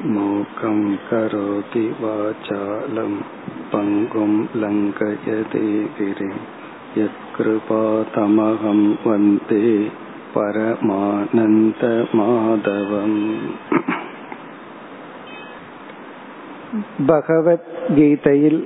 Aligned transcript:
மூக்கம் 0.00 0.98
கரோதி 1.10 1.90
வாசாலம் 2.02 3.16
பங்கும் 3.72 4.46
லங்கய 4.54 5.16
லங்கயதே 5.24 5.88
விரே 5.98 6.28
தமகம் 8.14 8.98
வந்தே 9.04 9.88
பரமானந்த 10.34 12.06
மாதவம் 12.12 13.20
பகவத்கீதையில் 17.06 18.64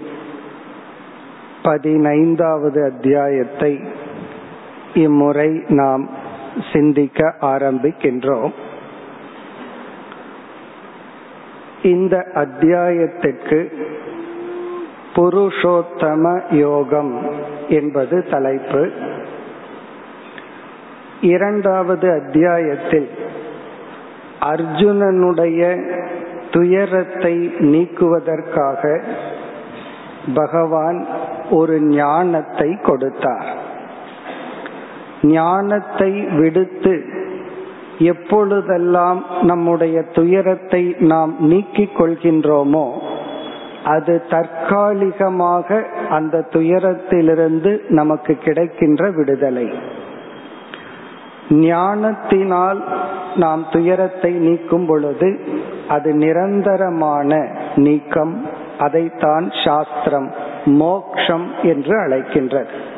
பதினைந்தாவது 1.63 2.85
அத்தியாயத்தை 2.85 3.81
இம்முறை 4.95 5.63
நாம் 5.69 6.09
சிந்திக்க 6.73 7.35
ஆரம்பிக்கின்றோம் 7.41 8.53
இந்த 11.85 12.17
அத்தியாயத்திற்கு 12.35 13.59
புருஷோத்தம 15.15 16.25
யோகம் 16.51 17.13
என்பது 17.69 18.25
தலைப்பு. 18.31 18.91
இரண்டாவது 21.21 22.07
அத்தியாயத்தில் 22.13 23.09
அர்ஜுனனுடைய 24.41 25.61
துயரத்தை 26.51 27.35
நீக்குவதற்காக 27.59 28.83
பகவான் 30.35 31.07
ஒரு 31.51 31.81
ஞானத்தை 31.83 32.79
கொடுத்தார். 32.83 33.49
ஞானத்தை 35.23 36.13
விடுத்து 36.13 36.95
எப்பொழுதெல்லாம் 37.99 39.25
நம்முடைய 39.41 40.03
துயரத்தை 40.03 40.97
நாம் 40.99 41.37
நீக்கிக் 41.39 42.01
கொள்கின்றோமோ 42.01 42.93
அது 43.85 44.23
தற்காலிகமாக 44.31 45.83
அந்த 46.11 46.45
துயரத்திலிருந்து 46.51 47.81
நமக்கு 47.89 48.35
கிடைக்கின்ற 48.35 49.11
விடுதலை. 49.11 49.73
ஞானத்தினால் 51.51 52.85
நாம் 53.35 53.67
துயரத்தை 53.71 54.33
நீக்கும் 54.33 54.87
பொழுது 54.87 55.41
அது 55.89 56.13
நிரந்தரமான 56.13 57.49
நீக்கம் 57.75 58.47
அதைத்தான் 58.79 59.51
சாஸ்திரம் 59.65 60.33
மோக்ஷம் 60.65 61.51
என்று 61.63 61.99
அழைக்கின்றது. 61.99 62.93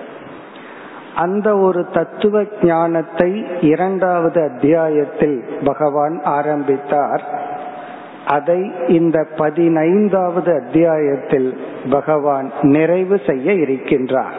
அந்த 1.16 1.56
ஒரு 1.56 1.86
தத்துவ 1.92 2.42
ஞானத்தை 2.62 3.46
இரண்டாவது 3.60 4.50
அத்தியாயத்தில் 4.50 5.38
பகவான் 5.64 6.20
ஆரம்பித்தார். 6.24 7.24
அதை 8.26 8.72
இந்த 8.88 9.26
பதினைந்தாவது 9.36 10.62
அத்தியாயத்தில் 10.64 11.58
பகவான் 11.90 12.52
நிறைவு 12.60 13.20
செய்ய 13.26 13.52
இருக்கின்றார். 13.52 14.36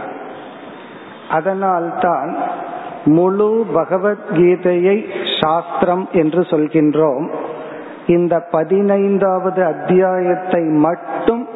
அதனால்தான் 1.29 2.37
முழு 3.05 3.65
பகவத்கீதையை 3.75 4.97
சாஸ்திரம் 5.41 6.09
என்று 6.11 6.41
சொல்கின்றோம். 6.41 7.31
இந்த 8.07 8.39
பதினைந்தாவது 8.51 9.63
அத்தியாயத்தை 9.65 10.61
மட்டும் 10.63 11.47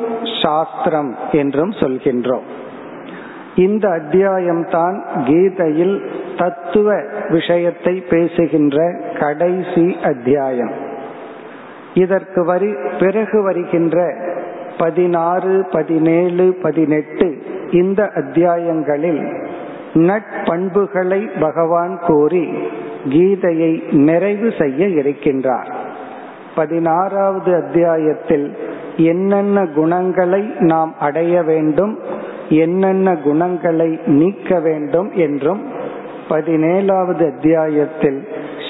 சாஸ்திரம் 0.43 1.15
என்றும் 1.31 1.69
சொல்கின்றோம். 1.69 2.47
இந்த 3.55 3.89
அத்தியாயம்தான் 3.89 5.01
கீதையில் 5.25 6.11
தத்துவ 6.37 7.01
விஷயத்தை 7.29 8.03
பேசுகின்ற 8.09 8.91
கடைசி 9.19 9.97
அத்தியாயம். 10.03 10.71
இதற்கு 11.93 12.45
வரி 12.45 12.73
பிறகு 12.99 13.43
வருகின்ற 13.43 14.15
பதினாறு 14.77 15.67
பதினேழு 15.71 16.57
பதினெட்டு 16.61 17.43
இந்த 17.71 18.09
அத்தியாயங்களில் 18.15 19.49
நட்பண்புகளை 19.93 21.39
பகவான் 21.39 21.99
கூறி 22.07 22.49
கீதையை 23.09 23.91
நிறைவு 23.91 24.53
செய்ய 24.59 24.85
இருக்கின்றார். 24.87 25.73
பதினாறாவது 26.55 27.55
அத்தியாயத்தில் 27.55 28.57
என்னென்ன 28.97 29.65
குணங்களை 29.65 30.53
நாம் 30.59 30.95
அடைய 30.99 31.43
வேண்டும் 31.43 31.99
என்னென்ன 32.59 33.15
குணங்களை 33.15 33.99
நீக்க 34.05 34.59
வேண்டும் 34.59 35.11
என்றும் 35.11 35.61
பதினேழாவது 36.29 37.35
அத்தியாயத்தில் 37.35 38.27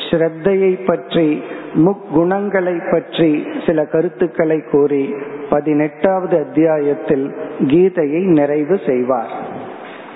ஸ்ரத்தையை 0.10 0.86
பற்றி 0.86 1.44
முக்குணங்களை 1.74 2.92
பற்றி 2.92 3.48
சில 3.66 3.86
கருத்துக்களை 3.86 4.62
கூறி 4.72 5.14
பதினெட்டாவது 5.50 6.38
அத்தியாயத்தில் 6.40 7.36
கீதையை 7.60 8.24
நிறைவு 8.26 8.80
செய்வார். 8.86 9.32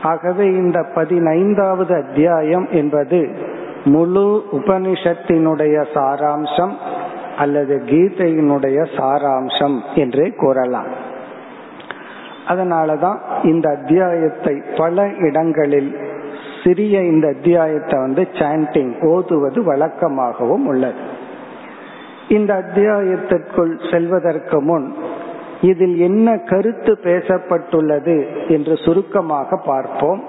ஆகவே 0.02 0.46
இந்த 0.46 0.84
பதினைந்தாவது 0.96 1.96
அத்தியாயம் 1.96 2.68
என்பது 2.72 3.30
முழு 3.86 4.44
உபனிஷத்தினுடைய 4.52 5.86
சாராம்சம் 5.94 6.74
அல்லது 7.38 7.82
கீதையினுடைய 7.86 8.88
சாராம்சம் 8.98 9.78
என்றே 9.96 10.30
கூறலாம். 10.30 11.05
அதனாலதான் 12.48 13.20
இந்த 13.44 13.70
அத்தியாயத்தை 13.70 14.62
பல 14.78 15.08
இடங்களில் 15.20 15.92
சிறிய 16.64 17.02
இந்த 17.02 17.28
அத்தியாயத்தை 17.28 18.00
வந்து 18.00 18.28
சாண்டிங் 18.32 18.94
ஓதுவது 19.06 19.60
வழக்கமாகவும் 19.62 20.66
உள்ளது. 20.66 21.02
இந்த 22.28 22.52
அத்தியாயத்திற்குள் 22.54 23.92
செல்வதற்கு 23.92 24.62
முன் 24.62 24.94
இதில் 25.62 25.98
என்ன 25.98 26.38
கருத்து 26.38 26.94
பேசப்பட்டுள்ளது 27.04 28.48
என்று 28.48 28.76
சுருக்கமாக 28.78 29.58
பார்ப்போம். 29.66 30.24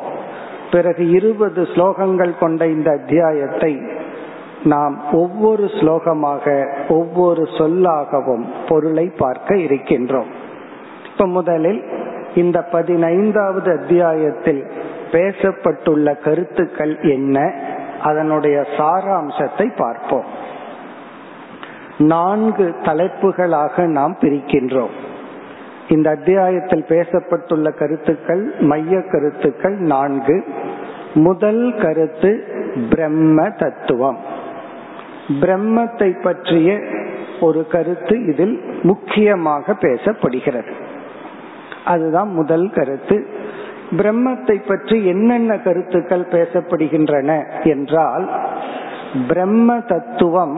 பிறகு 0.71 1.11
இருபது 1.11 1.63
ஸ்லோகங்கள் 1.63 2.39
கொண்ட 2.39 2.67
இந்த 2.67 2.91
அத்தியாயத்தை 2.91 3.73
நாம் 4.65 4.95
ஒவ்வொரு 5.13 5.65
ஸ்லோகமாக 5.65 6.45
ஒவ்வொரு 6.89 7.43
சொல்லாகவும் 7.43 8.45
பொருளை 8.69 9.07
பார்க்க 9.19 9.55
இருக்கின்றோம். 9.57 10.31
இப்ப 11.11 11.27
முதலில் 11.27 11.83
இந்த 12.37 12.63
பதினைந்தாவது 12.63 13.79
அத்தியாயத்தில் 13.79 14.65
பேசப்பட்டுள்ள 15.13 16.23
கருத்துக்கள் 16.23 16.99
என்ன? 17.01 17.53
அதனுடைய 18.03 18.67
சாராம்சத்தை 18.77 19.73
பார்ப்போம். 19.77 20.25
நான்கு 21.99 22.75
தலைப்புகளாக 22.83 23.87
நாம் 23.87 24.17
பிரிக்கின்றோம். 24.21 24.95
இந்த 25.89 26.11
அத்தியாயத்தில் 26.11 26.85
பேசப்பட்டுள்ள 26.89 27.75
கருத்துக்கள் 27.77 28.55
மைய 28.61 29.03
கருத்துக்கள் 29.03 29.77
நான்கு. 29.77 30.45
முதல் 31.15 31.75
கருத்து 31.83 32.45
பிரம்ம 32.91 33.51
தத்துவம். 33.51 34.19
பிரம்மத்தை 35.41 36.23
பற்றிய 36.23 36.81
ஒரு 37.41 37.67
கருத்து 37.67 38.27
இதில் 38.27 38.81
முக்கியமாக 38.83 39.73
பேசப்படுகிறது. 39.73 40.73
அதுதான் 41.87 42.31
முதல் 42.33 42.71
கருத்து. 42.71 43.17
பிரம்மத்தை 43.91 44.57
பற்றி 44.69 45.07
என்னென்ன 45.07 45.59
கருத்துக்கள் 45.59 46.27
பேசப்படுகின்றன 46.31 47.31
என்றால் 47.63 48.27
பிரம்ம 49.29 49.79
தத்துவம் 49.81 50.57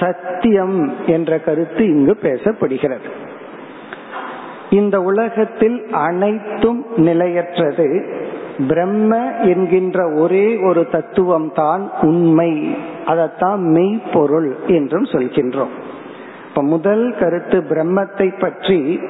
சத்தியம் 0.00 0.78
என்ற 1.06 1.38
கருத்து 1.38 1.84
இங்கு 1.86 2.14
பேசப்படுகிறது. 2.22 3.08
இந்த 4.70 4.96
உலகத்தில் 5.02 5.78
அனைத்தும் 5.92 6.86
நிலையற்றது. 6.96 7.88
பிரம்ம 8.68 9.16
என்கின்ற 9.42 9.98
ஒரே 10.12 10.46
ஒரு 10.56 10.82
தத்துவம் 10.88 11.50
தான் 11.54 11.90
உண்மை. 12.02 12.52
அதைத்தான் 13.06 13.62
மெய்ப்பொருள் 13.62 14.50
என்றும் 14.66 15.04
சொல்கின்றோம். 15.04 15.74
இப்ப 16.52 16.64
முதல் 16.64 17.14
கருத்து 17.18 17.60
பிரம்மத்தை 17.60 18.38
பற்றி 18.38 19.00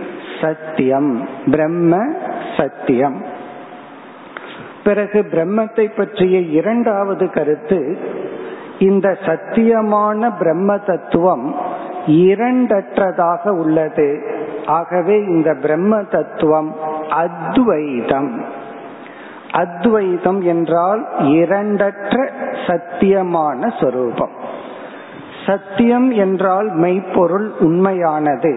சத்தியம். 0.40 1.28
பிரம்ம 1.50 2.04
சத்தியம். 2.56 3.24
பிறகு 4.84 5.22
பிரம்மத்தை 5.22 5.96
பற்றிய 5.96 6.38
இரண்டாவது 6.38 7.30
கருத்து 7.30 7.98
இந்த 8.78 9.16
சத்தியமான 9.26 10.38
பிரம்ம 10.38 10.78
தத்துவம் 10.78 11.54
இரண்டற்றதாக 12.06 13.48
உள்ளது. 13.48 14.22
ஆகவே 14.66 15.18
இந்த 15.18 15.54
பிரம்ம 15.54 16.02
தத்துவம் 16.02 16.76
அத்வைதம். 17.08 18.44
அத்வைதம் 19.52 20.42
என்றால் 20.42 21.08
இரண்டற்ற 21.18 22.28
சத்தியமான 22.66 23.80
சொரூபம். 23.80 24.41
சத்தியம் 25.46 26.10
என்றால் 26.10 26.68
மெய்ப்பொருள் 26.74 27.52
உண்மையானது. 27.60 28.52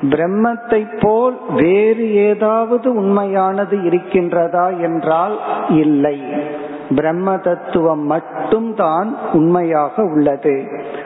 பிரம்மத்தை 0.00 0.98
போல் 1.00 1.36
வேறு 1.56 2.14
ஏதாவது 2.14 2.92
உண்மையானது 2.94 3.76
இருக்கின்றதா 3.76 4.80
என்றால் 4.80 5.38
இல்லை. 5.68 6.18
பிரம்ம 6.94 7.36
தத்துவம் 7.36 8.04
மட்டும்தான் 8.06 9.16
உண்மையாக 9.32 10.02
உள்ளது. 10.02 10.56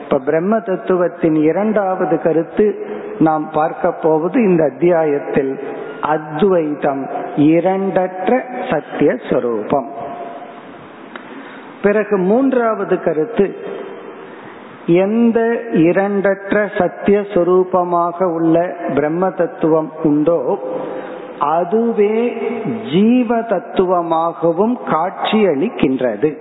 இப்ப 0.03 0.19
பிரம்ம 0.19 0.57
தத்துவத்தின் 0.57 1.35
இரண்டாவது 1.35 2.21
கருத்து 2.21 2.87
நாம் 3.19 3.49
பார்க்க 3.51 3.91
போவது 3.91 4.41
இந்த 4.41 4.63
அத்தியாயத்தில் 4.73 5.59
அத்வைதம் 6.01 7.09
இரண்டற்ற 7.35 8.31
சத்திய 8.71 9.15
சொரூபம் 9.29 9.89
பிறகு 11.81 12.17
மூன்றாவது 12.17 12.99
கருத்து 12.99 13.55
எந்த 14.85 15.39
இரண்டற்ற 15.73 16.77
சத்திய 16.77 17.19
சொரூபமாக 17.19 18.23
உள்ள 18.23 18.75
பிரம்ம 18.95 19.29
தத்துவம் 19.29 19.91
உண்டோ 20.03 20.59
அதுவே 21.39 22.33
ஜீவ 22.91 23.39
தத்துவமாகவும் 23.39 24.75
காட்சியளிக்கின்றது. 24.89 26.37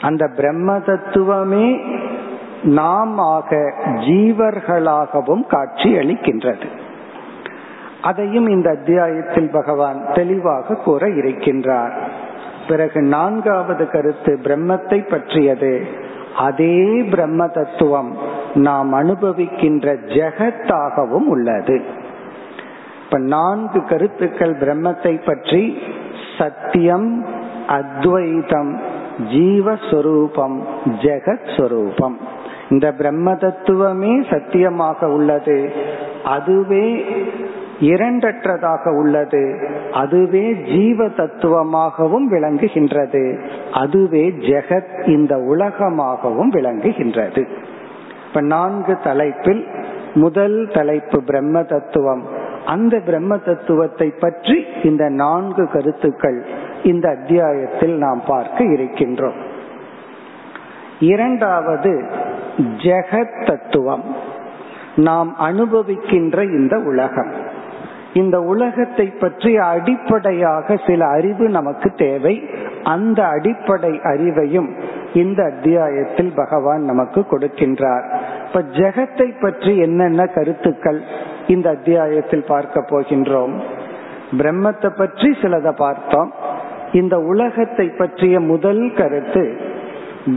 அந்த 0.00 0.28
பிரம்ம 0.36 0.78
தத்துவமே 0.78 1.80
நாம் 2.62 3.18
ஆக 3.18 3.72
ஜீவர்களாகவும் 3.84 5.42
காட்சியளிக்கின்றது. 5.50 6.66
அதையும் 8.02 8.46
இந்த 8.46 8.70
அத்தியாயத்தில் 8.70 9.50
பகவான் 9.50 10.12
தெளிவாக 10.14 10.74
கூற 10.74 11.06
இருக்கின்றார். 11.06 11.92
பிறகு 12.68 13.02
நான்காவது 13.02 13.90
கருத்து 13.90 14.38
பிரம்மத்தை 14.42 15.08
பற்றியது. 15.08 16.08
அதே 16.36 17.02
பிரம்ம 17.10 17.48
தத்துவம் 17.48 18.16
நாம் 18.54 18.94
அனுபவிக்கின்ற 18.94 19.96
ஜெகத்தாகவும் 20.06 21.26
உள்ளது. 21.26 21.82
இப்ப 23.04 23.18
நான்கு 23.18 23.84
கருத்துக்கள் 23.84 24.56
பிரம்மத்தை 24.56 25.26
பற்றி 25.26 25.78
சத்தியம் 26.38 27.26
அத்வைதம் 27.68 28.80
ஜீவஸ்வரூபம் 29.32 30.58
ஜெகத் 30.84 31.56
ஸ்வரூபம் 31.56 32.18
இந்த 32.68 32.92
பிரம்ம 32.92 33.34
தத்துவமே 33.34 34.22
சத்தியமாக 34.30 35.08
உள்ளது. 35.08 35.72
அதுவே 36.24 37.04
இரண்டற்றதாக 37.80 38.96
உள்ளது. 38.96 39.68
அதுவே 39.92 40.52
ஜீவ 40.52 41.06
தத்துவமாகவும் 41.06 42.30
விளங்குகின்றது. 42.30 43.46
அதுவே 43.72 44.28
ஜெகத் 44.28 45.08
இந்த 45.08 45.36
உலகமாகவும் 45.36 46.50
விளங்குகின்றது. 46.50 47.48
இப்ப 48.28 48.40
நான்கு 48.40 48.98
தலைப்பில் 48.98 49.66
முதல் 50.14 50.68
தலைப்பு 50.72 51.22
பிரம்ம 51.22 51.62
தத்துவம் 51.62 52.22
அந்த 52.66 53.00
பிரம்ம 53.00 53.36
தத்துவத்தை 53.36 54.10
பற்றி 54.10 54.64
இந்த 54.82 55.08
நான்கு 55.08 55.68
கருத்துக்கள் 55.68 56.44
இந்த 56.82 57.08
அத்தியாயத்தில் 57.08 57.96
நாம் 57.96 58.22
பார்க்க 58.26 58.64
இருக்கின்றோம். 58.64 59.40
இரண்டாவது 61.00 62.04
ஜெகத் 62.76 63.46
தத்துவம். 63.46 64.16
நாம் 64.96 65.36
அனுபவிக்கின்ற 65.40 66.42
இந்த 66.42 66.78
உலகம். 66.78 67.48
இந்த 68.14 68.40
உலகத்தை 68.40 69.06
பற்றி 69.06 69.56
அடிப்படையாக 69.56 70.76
சில 70.86 71.06
அறிவு 71.06 71.48
நமக்கு 71.48 71.90
தேவை. 71.90 72.50
அந்த 72.82 73.26
அடிப்படை 73.26 73.90
அறிவையும் 73.90 74.80
இந்த 75.14 75.44
அத்தியாயத்தில் 75.44 76.32
பகவான் 76.36 76.80
நமக்கு 76.80 77.20
கொடுக்கின்றார். 77.20 78.20
இப்ப 78.46 78.60
ஜெகத்தை 78.60 79.40
பற்றி 79.40 79.76
என்னென்ன 79.76 80.26
கருத்துக்கள் 80.26 81.02
இந்த 81.46 81.70
அத்தியாயத்தில் 81.70 82.44
பார்க்க 82.48 82.80
போகின்றோம்? 82.80 83.60
பிரம்மத்தை 84.38 84.96
பற்றி 84.96 85.30
சிலதை 85.30 85.70
பார்த்தோம். 85.70 86.32
இந்த 86.92 87.18
உலகத்தை 87.18 87.88
பற்றிய 87.88 88.40
முதல் 88.40 88.92
கருத்து 88.96 89.56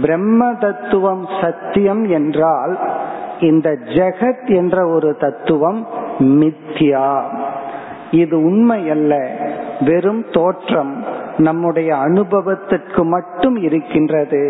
பிரம்ம 0.01 0.53
தத்துவம் 0.53 1.27
சத்தியம் 1.41 2.03
என்றால் 2.03 2.79
இந்த 3.39 3.77
ஜெகத் 3.85 4.45
என்ற 4.45 4.87
ஒரு 4.87 5.15
தத்துவம் 5.15 5.87
மித்யா. 6.19 7.23
இது 8.13 8.43
உண்மை 8.43 8.89
அல்ல. 8.89 9.13
வெறும் 9.79 10.25
தோற்றம் 10.31 11.03
நம்முடைய 11.37 11.97
அனுபவத்திற்கு 11.97 13.03
மட்டும் 13.03 13.55
இருக்கின்றது. 13.55 14.41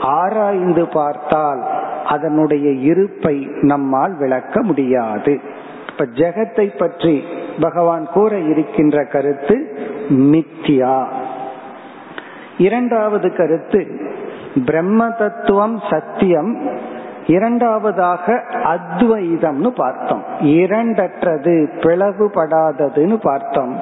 ஆராய்ந்து 0.00 0.88
பார்த்தால் 0.88 1.62
அதனுடைய 2.04 2.70
இருப்பை 2.70 3.48
நம்மால் 3.60 4.16
விளக்க 4.16 4.62
முடியாது. 4.62 5.40
இப்ப 5.90 6.04
ஜெகத்தை 6.04 6.78
பற்றி 6.78 7.24
பகவான் 7.60 8.06
கூற 8.12 8.38
இருக்கின்ற 8.38 9.04
கருத்து 9.04 9.56
மித்யா. 10.08 11.06
இரண்டாவது 12.58 13.36
கருத்து 13.36 13.86
பிரம்ம 14.66 15.10
தத்துவம் 15.10 15.80
சத்தியம் 15.90 16.52
இரண்டாவதாக 17.28 18.42
அத்வைதம்னு 18.64 19.68
பார்த்தோம். 19.68 20.22
இரண்டற்றது 20.40 21.54
பிளவுபடாததுன்னு 21.80 23.16
பார்த்தோம். 23.22 23.80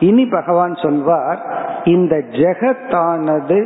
இனி 0.00 0.26
பகவான் 0.26 0.74
சொல்வார் 0.74 1.38
இந்த 1.84 2.16
ஜெகத்தானது 2.16 3.58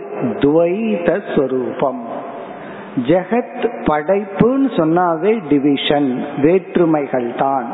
துவைத 0.42 1.20
ஸ்வரூபம். 1.34 2.02
ஜெகத் 3.08 3.64
படைப்புன்னு 3.86 4.68
சொன்னாவே 4.76 5.42
டிவிஷன் 5.48 6.24
வேற்றுமைகள் 6.42 7.32
தான் 7.38 7.66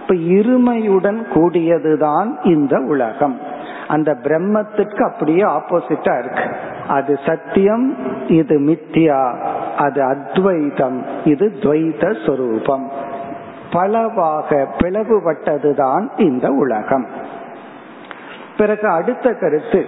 இப்ப 0.00 0.14
இருமையுடன் 0.14 1.20
கூடியதுதான் 1.34 2.28
இந்த 2.42 2.78
உலகம். 2.78 3.40
அந்த 3.88 4.16
பிரம்மத்திற்கு 4.22 5.02
அப்படியே 5.02 5.42
ஆப்போசிட்டா 5.42 6.18
இருக்கு. 6.18 6.44
அது 6.88 7.18
சத்தியம் 7.26 7.96
இது 8.28 8.60
மித்தியா 8.60 9.20
அது 9.78 10.02
அத்வைதம். 10.02 11.06
இது 11.24 11.52
துவைத 11.60 12.26
சொரூபம். 12.26 12.90
பலவாக 13.72 14.66
பிளவுபட்டதுதான் 14.78 16.08
இந்த 16.16 16.50
உலகம். 16.50 17.06
பிறகு 18.56 18.88
அடுத்த 18.88 19.32
கருத்து. 19.32 19.86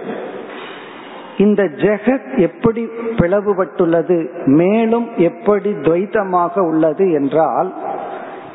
இந்த 1.37 1.63
ஜெகத் 1.63 2.37
எப்படி 2.37 2.89
பிளவுபட்டுள்ளது? 3.17 4.45
மேலும் 4.45 5.07
எப்படி 5.17 5.71
துவைத்தமாக 5.71 6.59
உள்ளது 6.59 7.11
என்றால் 7.11 7.73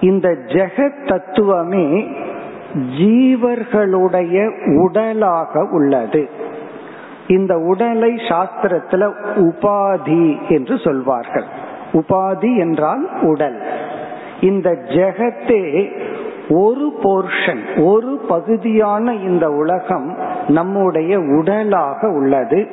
இந்த 0.01 0.29
ஜெகத் 0.29 1.07
தத்துவமே 1.07 2.17
ஜீவர்களுடைய 2.99 4.51
உடலாக 4.77 5.69
உள்ளது. 5.71 6.40
இந்த 7.31 7.59
உடலை 7.59 8.13
சாஸ்திரத்துல 8.29 9.05
உபாதி 9.37 10.49
என்று 10.49 10.79
சொல்வார்கள். 10.79 11.45
உபாதி 11.93 12.51
என்றால் 12.59 13.05
உடல். 13.23 13.59
இந்த 14.41 14.71
ஜெகத்தே 14.71 15.65
ஒரு 16.49 16.87
போர்ஷன் 17.03 17.65
ஒரு 17.85 18.21
பகுதியான 18.29 19.15
இந்த 19.15 19.47
உலகம் 19.51 20.09
நம்முடைய 20.49 21.19
உடலாக 21.19 22.09
உள்ளது. 22.11 22.69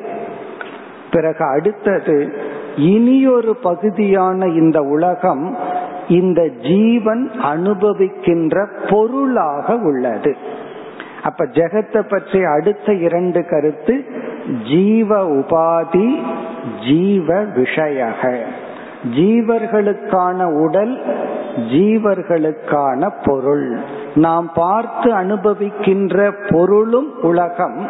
பிறகு 1.12 1.46
அடுத்தது 1.46 2.34
இனியொரு 2.76 3.56
பகுதியான 3.56 4.46
இந்த 4.46 4.82
உலகம் 4.82 5.58
இந்த 6.08 6.42
ஜீவன் 6.62 7.32
அனுபவிக்கின்ற 7.54 8.56
பொருளாக 8.90 9.76
உள்ளது. 9.76 10.36
அப்ப 11.24 11.46
ஜெகத்தை 11.46 12.02
பற்றி 12.10 12.44
அடுத்த 12.44 12.94
இரண்டு 12.94 13.46
கருத்து 13.46 13.96
ஜீவ 14.70 15.28
உபாதி 15.28 16.22
ஜீவ 16.88 17.44
விஷயக. 17.44 18.38
ஜீவர்களுக்கான 19.16 20.44
உடல் 20.64 21.02
ஜீவர்களுக்கான 21.56 23.12
பொருள். 23.26 23.78
நாம் 24.16 24.52
பார்த்து 24.54 25.14
அனுபவிக்கின்ற 25.14 26.34
பொருளும் 26.50 27.22
உலகம். 27.22 27.88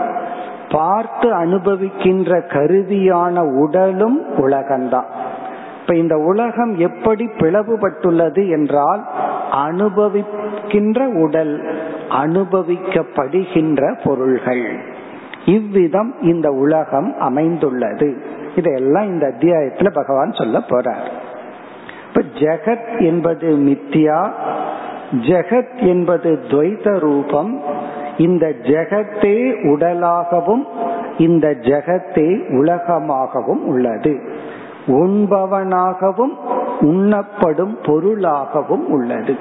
பார்த்து 0.69 1.33
அனுபவிக்கின்ற 1.33 2.41
கருதியான 2.47 3.59
உடலும் 3.59 4.21
உலகம்தான். 4.37 5.05
இப்ப 5.81 5.95
இந்த 5.95 6.17
உலகம் 6.17 6.77
எப்படி 6.77 7.29
பிளவுபட்டுள்ளது 7.37 8.49
என்றால் 8.49 9.07
அனுபவிக்கின்ற 9.51 11.05
உடல் 11.13 11.79
அனுபவிக்கப்படுகின்ற 12.09 13.99
பொருள்கள். 14.03 14.95
இவ்விதம் 15.47 16.15
இந்த 16.21 16.51
உலகம் 16.51 17.15
அமைந்துள்ளது. 17.19 18.21
இதையெல்லாம் 18.55 19.07
இந்த 19.07 19.27
அத்தியாயத்துல 19.27 19.93
பகவான் 19.93 20.31
சொல்ல 20.31 20.57
போறார். 20.57 21.07
இப்ப 22.07 22.21
ஜெகத் 22.33 23.01
என்பது 23.01 23.57
மித்யா 23.57 24.29
ஜெகத் 25.11 25.75
என்பது 25.75 26.39
துவைத 26.47 26.99
ரூபம். 26.99 27.61
இந்த 28.17 28.53
ஜெகத்தே 28.61 29.35
உடலாகவும் 29.63 30.65
இந்த 31.17 31.47
ஜெகத்தே 31.47 32.27
உலகமாகவும் 32.49 33.63
உள்ளது. 33.65 34.19
உண்பவனாகவும் 34.87 36.35
உண்ணப்படும் 36.79 37.77
பொருளாகவும் 37.85 38.89
உள்ளது. 38.89 39.35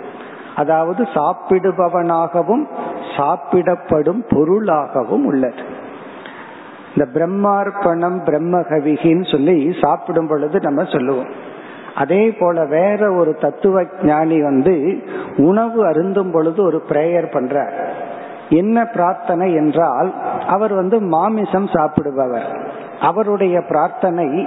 அதாவது 0.57 1.03
சாப்பிடுபவனாகவும் 1.03 2.67
சாப்பிடப்படும் 3.17 4.25
பொருளாகவும் 4.29 5.27
உள்ளது. 5.27 5.85
இந்த 6.97 7.09
பிரம்மார்ப்பணம் 7.15 8.19
பிரம்மகவிகின்னு 8.25 9.31
சொல்லி 9.31 9.75
சாப்பிடும் 9.81 10.29
பொழுது 10.29 10.61
நம்ம 10.61 10.85
சொல்லுவோம். 10.85 11.31
அதே 11.95 12.31
போல 12.31 12.65
வேற 12.65 13.13
ஒரு 13.13 13.35
தத்துவ 13.35 13.85
ஞானி 14.03 14.43
வந்து 14.43 15.03
உணவு 15.37 15.87
அருந்தும் 15.87 16.31
பொழுது 16.31 16.65
ஒரு 16.65 16.83
பிரேயர் 16.89 17.29
பண்றார். 17.33 17.75
என்ன 18.49 18.87
பிரார்த்தனை 18.87 19.55
என்றால் 19.55 20.15
அவர் 20.47 20.75
வந்து 20.75 21.01
மாமிசம் 21.01 21.67
சாப்பிடுபவர். 21.67 22.49
அவருடைய 23.01 23.61
பிரார்த்தனை 23.61 24.47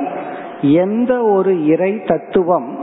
எந்த 0.61 1.23
ஒரு 1.23 1.65
இறை 1.65 2.03
தத்துவம் 2.03 2.77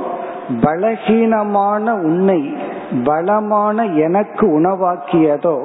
பலகீனமான 0.60 1.92
உன்னை 1.92 2.56
பலமான 3.04 3.84
எனக்கு 3.84 4.60
உணவாக்கியதோ 4.60 5.56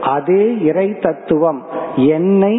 அதே 0.00 0.58
இறை 0.60 0.98
தத்துவம் 0.98 1.66
என்னை 1.96 2.54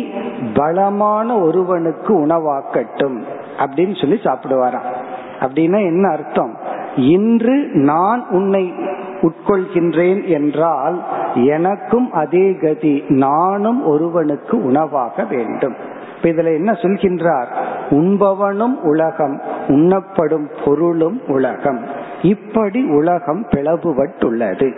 பலமான 0.54 1.40
ஒருவனுக்கு 1.40 2.26
உணவாக்கட்டும் 2.26 3.22
அப்படின்னு 3.58 4.00
சொல்லி 4.02 4.20
சாப்பிடுவாராம். 4.24 4.94
அப்படின்னா 5.40 5.78
என்ன 5.78 6.10
அர்த்தம்? 6.10 6.58
இன்று 6.96 7.70
நான் 7.74 8.28
உன்னை 8.30 8.74
உட்கொள்கின்றேன் 9.22 10.26
என்றால் 10.26 11.04
எனக்கும் 11.36 12.12
அதே 12.12 12.56
கதி 12.56 13.04
நானும் 13.08 13.86
ஒருவனுக்கு 13.86 14.64
உணவாக 14.64 15.24
வேண்டும். 15.24 15.76
இப்ப 16.16 16.30
இதுல 16.30 16.54
என்ன 16.54 16.72
சொல்கின்றார்? 16.72 17.48
உண்பவனும் 17.90 18.82
உலகம் 18.82 19.42
உண்ணப்படும் 19.68 20.50
பொருளும் 20.66 21.22
உலகம். 21.28 21.80
இப்படி 22.22 22.84
உலகம் 22.84 23.46
பிளவுபட்டுள்ளது. 23.50 24.78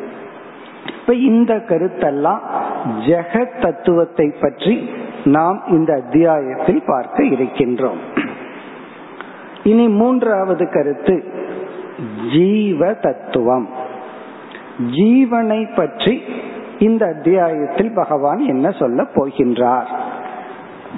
இப்ப 1.00 1.14
இந்த 1.14 1.54
கருத்தெல்லாம் 1.54 2.40
ஜெகத் 3.08 3.62
தத்துவத்தை 3.62 4.34
பற்றி 4.42 4.90
நாம் 5.26 5.64
இந்த 5.68 5.94
அத்தியாயத்தில் 5.94 6.84
பார்க்க 6.86 7.24
இருக்கின்றோம். 7.24 7.98
இனி 9.64 9.88
மூன்றாவது 9.88 10.70
கருத்து 10.70 11.24
ஜீவ 12.34 12.94
தத்துவம் 12.94 13.70
ஜீவனை 14.80 15.76
பற்றி 15.76 16.24
இந்த 16.80 17.06
அத்தியாயத்தில் 17.06 17.94
பகவான் 17.94 18.40
என்ன 18.40 18.72
சொல்ல 18.72 19.04
போகின்றார்? 19.04 19.88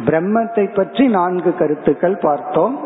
பிரம்மத்தை 0.05 0.73
பற்றி 0.73 1.07
நான்கு 1.07 1.53
கருத்துக்கள் 1.53 2.17
பார்த்தோம். 2.17 2.79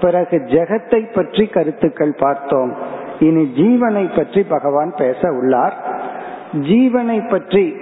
பிறகு 0.00 0.36
ஜெகத்தை 0.36 1.12
பற்றி 1.12 1.46
கருத்துக்கள் 1.46 2.14
பார்த்தோம். 2.18 2.76
இனி 3.18 3.42
ஜீவனை 3.42 4.16
பற்றி 4.16 4.42
பகவான் 4.42 4.92
பேச 4.96 5.28
உள்ளார். 5.28 5.74
ஜீவனை 6.52 7.28
பற்றி 7.28 7.76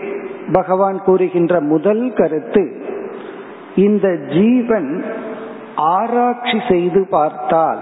பகவான் 0.52 1.02
கூறுகின்ற 1.05 1.61
முதல் 1.61 2.12
கருத்து 2.12 2.83
இந்த 3.76 4.17
ஜீவன் 4.17 5.05
ஆராய்ச்சி 5.76 6.61
செய்து 6.69 7.07
பார்த்தால் 7.11 7.78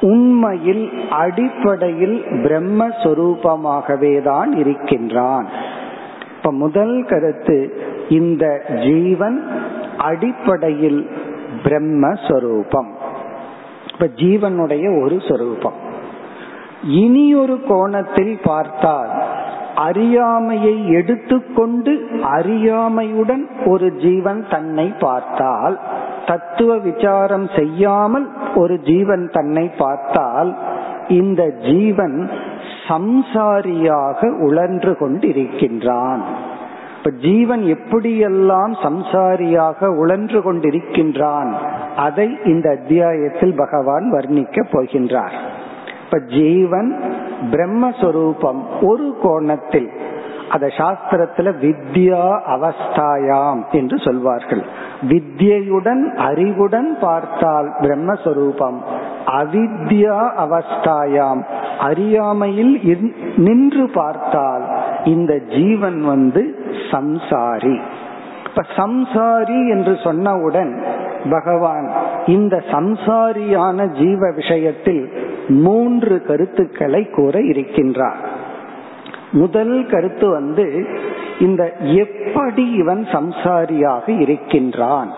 உண்மையில் 0.00 0.90
அடிப்படையில் 1.10 2.24
பிரம்மஸ்வரூபமாகவே 2.24 4.22
தான் 4.22 4.52
இருக்கின்றான். 4.52 5.48
இப்ப 6.36 6.52
முதல் 6.52 7.04
கருத்து 7.08 7.82
இந்த 8.08 8.62
ஜீவன் 8.82 9.46
அடிப்படையில் 9.98 11.10
பிரம்மஸ்வரூபம். 11.64 12.90
இப்ப 13.92 14.06
ஜீவனுடைய 14.06 15.02
ஒரு 15.02 15.20
சொரூபம். 15.28 15.88
இனி 16.84 17.34
ஒரு 17.34 17.60
கோணத்தில் 17.68 18.40
பார்த்தால் 18.44 19.19
அறியாமையை 19.86 20.74
எடுத்துக்கொண்டு 20.98 21.92
அறியாமையுடன் 22.36 23.44
ஒரு 23.64 23.88
ஜீவன் 23.96 24.40
தன்னை 24.50 24.86
பார்த்தால் 24.98 25.76
தத்துவ 26.26 26.70
விசாரம் 26.78 27.46
செய்யாமல் 27.56 28.26
ஒரு 28.54 28.74
ஜீவன் 28.80 29.24
தன்னை 29.32 29.66
பார்த்தால் 29.78 30.50
இந்த 31.08 31.42
ஜீவன் 31.62 32.18
சம்சாரியாக 32.88 34.28
உழன்று 34.46 34.92
கொண்டிருக்கின்றான். 35.00 36.22
இப்ப 36.96 37.10
ஜீவன் 37.20 37.62
எப்படியெல்லாம் 37.74 38.72
சம்சாரியாக 38.86 39.88
உழன்று 40.02 40.40
கொண்டிருக்கின்றான் 40.46 41.50
அதை 41.96 42.28
இந்த 42.44 42.66
அத்தியாயத்தில் 42.78 43.54
பகவான் 43.56 44.06
வர்ணிக்க 44.12 44.64
போகின்றார். 44.72 45.36
இப்ப 46.04 46.18
ஜீவன் 46.36 46.90
பிரம்மஸ்வரூபம் 47.50 48.62
ஒரு 48.80 49.16
கோணத்தில். 49.22 49.90
அத 50.50 50.66
சாஸ்திரத்துல 50.66 51.52
வித்யா 51.62 52.40
அவஸ்தாயாம் 52.46 53.60
என்று 53.70 53.98
சொல்வார்கள். 53.98 54.64
வித்யுடன் 55.08 56.16
அறிவுடன் 56.16 56.98
பார்த்தால் 57.00 57.72
பிரம்மஸ்வரூபம். 57.80 58.78
அவித்யா 59.26 60.30
அவஸ்தாயாம். 60.44 61.42
அறியாமையில் 61.80 62.80
நின்று 63.36 63.90
பார்த்தால் 63.90 64.64
இந்த 65.04 65.38
ஜீவன் 65.38 66.00
வந்து 66.00 66.54
சம்சாரி. 66.90 67.80
இப்ப 68.48 68.62
சம்சாரி 68.76 69.68
என்று 69.68 69.92
சொன்னவுடன் 69.92 70.82
பகவான் 71.30 71.90
இந்த 72.26 72.62
சம்சாரியான 72.70 73.86
ஜீவ 73.86 74.30
விஷயத்தில் 74.30 75.28
மூன்று 75.50 76.22
கருத்துக்களை 76.22 77.10
கூற 77.10 77.38
இருக்கின்றார். 77.38 78.26
முதல் 79.32 79.86
கருத்து 79.86 80.30
வந்து 80.30 80.86
இந்த 81.40 81.72
எப்படி 81.76 82.72
இவன் 82.72 83.02
சம்சாரியாக 83.02 84.20
இருக்கின்றான்? 84.20 85.10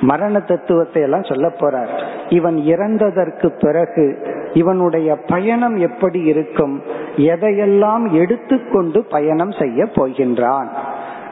மரண 0.00 0.40
தத்துவத்தை 0.40 1.02
எல்லாம் 1.02 1.22
சொல்ல 1.22 1.48
போறார். 1.48 2.04
இவன் 2.28 2.56
இறந்ததற்கு 2.56 3.46
பிறகு 3.60 4.18
இவனுடைய 4.52 5.16
பயணம் 5.16 5.76
எப்படி 5.76 6.20
இருக்கும்? 6.20 6.82
எதையெல்லாம் 7.16 8.12
எடுத்துக்கொண்டு 8.12 9.04
பயணம் 9.04 9.50
செய்ய 9.50 9.84
போகின்றான்? 9.84 10.68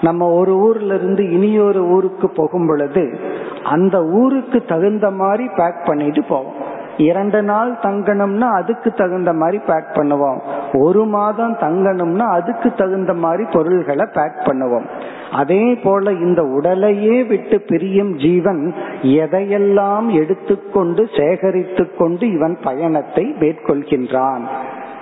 நம்ம 0.00 0.30
ஒரு 0.30 0.56
ஊர்ல 0.56 0.94
இருந்து 0.94 1.88
ஊருக்கு 1.88 2.30
போகும் 2.30 2.66
பொழுது 2.66 3.18
அந்த 3.64 4.04
ஊருக்கு 4.04 4.64
தகுந்த 4.64 5.10
மாதிரி 5.10 5.48
பேக் 5.56 5.84
பண்ணிட்டு 5.84 6.24
போவோம். 6.24 6.67
இரண்டு 7.06 7.42
நாள் 7.42 7.70
தங்கணும்னா 7.82 8.48
அதுக்கு 8.60 8.92
தகுந்த 8.92 9.32
மாதிரி 9.32 9.58
பேக் 9.66 9.90
பண்ணுவோம். 9.94 10.38
ஒரு 10.72 11.04
மாதம் 11.04 11.54
தங்கணும்னா 11.60 12.26
அதுக்கு 12.38 12.72
தகுந்த 12.72 13.14
மாதிரி 13.14 13.44
பொருள்களை 13.52 14.06
பேக் 14.12 14.40
பண்ணுவோம். 14.44 14.88
அதே 15.32 15.74
போல 15.74 16.12
இந்த 16.12 16.42
உடலையே 16.42 17.22
விட்டு 17.22 17.60
பிரியும் 17.60 18.12
ஜீவன் 18.16 18.74
எதையெல்லாம் 19.02 20.06
எடுத்துக்கொண்டு 20.06 21.08
சேகரித்து 21.16 21.94
கொண்டு 21.94 22.32
இவன் 22.32 22.58
பயணத்தை 22.62 23.34
மேற்கொள்கின்றான். 23.40 24.44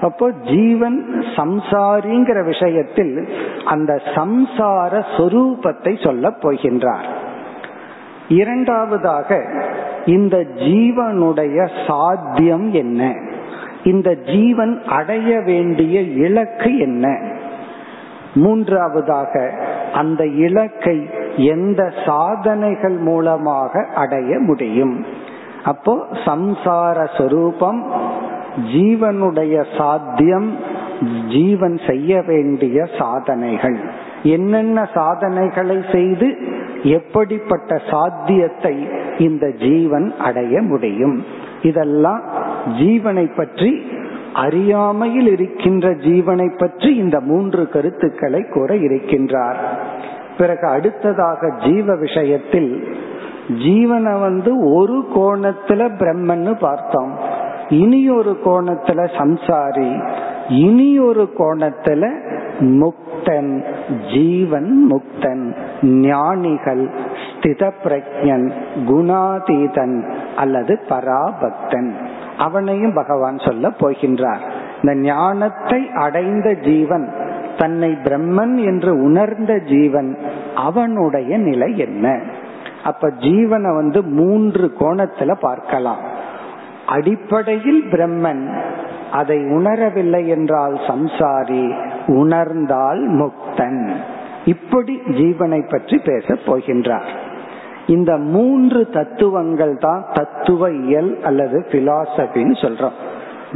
அப்போ 0.01 0.31
ஜீவன் 0.31 1.25
சம்சாரிங்கிற 1.37 2.45
விஷயத்தில் 2.45 3.29
அந்த 3.65 3.93
சம்சார 3.95 5.03
சொரூபத்தை 5.17 6.05
சொல்ல 6.05 6.29
போகின்றார். 6.43 7.07
இரண்டாவதாக 8.29 9.45
இந்த 10.07 10.37
ஜீவனுடைய 10.55 11.69
சாத்தியம் 11.87 12.73
என்ன? 12.73 13.15
இந்த 13.85 14.15
ஜீவன் 14.15 14.83
அடைய 14.89 15.41
வேண்டிய 15.41 16.01
இலக்கு 16.01 16.79
என்ன? 16.79 17.19
மூன்றாவதாக 18.35 19.53
அந்த 19.93 20.27
இலக்கை 20.27 21.11
எந்த 21.37 21.93
சாதனைகள் 22.07 22.97
மூலமாக 22.97 23.87
அடைய 23.95 24.39
முடியும்? 24.39 25.05
அப்போ 25.65 26.07
சம்சார 26.25 27.19
சொரூபம் 27.19 27.91
ஜீவனுடைய 28.75 29.65
சாத்தியம் 29.77 30.57
ஜீவன் 31.29 31.79
செய்ய 31.89 32.23
வேண்டிய 32.23 32.87
சாதனைகள். 32.99 33.81
என்னென்ன 34.31 34.89
சாதனைகளை 34.95 35.77
செய்து 35.93 36.29
எப்படிப்பட்ட 36.83 37.79
சாத்தியத்தை 37.91 38.75
இந்த 39.19 39.47
ஜீவன் 39.51 40.13
அடைய 40.19 40.63
முடியும்? 40.63 41.25
இதெல்லாம் 41.63 42.23
ஜீவனை 42.81 43.27
பற்றி 43.37 43.71
அறியாமையில் 44.35 45.29
இருக்கின்ற 45.29 45.89
ஜீவனை 45.91 46.49
பற்றி 46.59 46.91
இந்த 46.97 47.21
மூன்று 47.21 47.69
கருத்துக்களை 47.69 48.41
கூற 48.55 48.75
இருக்கின்றார். 48.75 49.61
பிறகு 50.39 50.67
அடுத்ததாக 50.69 51.51
ஜீவ 51.65 51.97
விஷயத்தில் 51.97 52.71
ஜீவனை 53.49 54.15
வந்து 54.21 54.53
ஒரு 54.75 54.99
கோணத்துல 55.15 55.89
பிரம்மன்னு 56.01 56.55
பார்த்தோம். 56.61 57.13
இனி 57.69 58.01
ஒரு 58.11 58.33
கோணத்துல 58.45 59.01
சம்சாரி 59.19 59.91
இனி 60.49 60.99
ஒரு 60.99 61.25
கோணத்துல 61.39 62.05
முக்தன் 62.61 63.65
ஜீவன் 64.13 64.87
முக்தன் 64.91 65.55
ஞானிகள் 65.83 66.91
ஸ்தித 67.23 67.73
பிரஜன் 67.85 68.53
குணாதீதன் 68.87 70.13
அல்லது 70.37 70.81
பராபக்தன். 70.89 71.95
அவனையும் 72.39 72.95
பகவான் 72.95 73.39
சொல்ல 73.39 73.69
போகின்றார். 73.69 74.41
இந்த 74.83 74.95
ஞானத்தை 74.95 75.91
அடைந்த 75.95 76.55
ஜீவன் 76.55 77.13
தன்னை 77.59 77.99
பிரம்மன் 78.05 78.57
என்று 78.57 79.03
உணர்ந்த 79.03 79.59
ஜீவன் 79.59 80.19
அவனுடைய 80.55 81.39
நிலை 81.39 81.79
என்ன? 81.79 82.21
அப்ப 82.85 83.09
ஜீவனை 83.09 83.75
வந்து 83.75 84.03
மூன்று 84.03 84.73
கோணத்துல 84.79 85.33
பார்க்கலாம். 85.41 85.99
அடிப்படையில் 86.87 87.85
பிரம்மன் 87.91 88.61
அதை 89.11 89.39
உணரவில்லை 89.39 90.27
என்றால் 90.27 90.81
சம்சாரி 90.89 91.75
உணர்ந்தால் 92.07 93.11
முக்தன். 93.11 93.91
இப்படி 94.45 95.01
ஜீவனை 95.07 95.69
பற்றி 95.69 95.99
பேசப் 95.99 96.41
போகின்றார். 96.47 97.09
இந்த 97.87 98.17
மூன்று 98.17 98.89
தத்துவங்கள் 98.89 99.77
தான் 99.77 100.07
தத்துவ 100.13 100.71
இயல் 100.71 101.19
அல்லது 101.23 101.67
பிலாசபின்னு 101.71 102.61
சொல்றோம். 102.63 102.97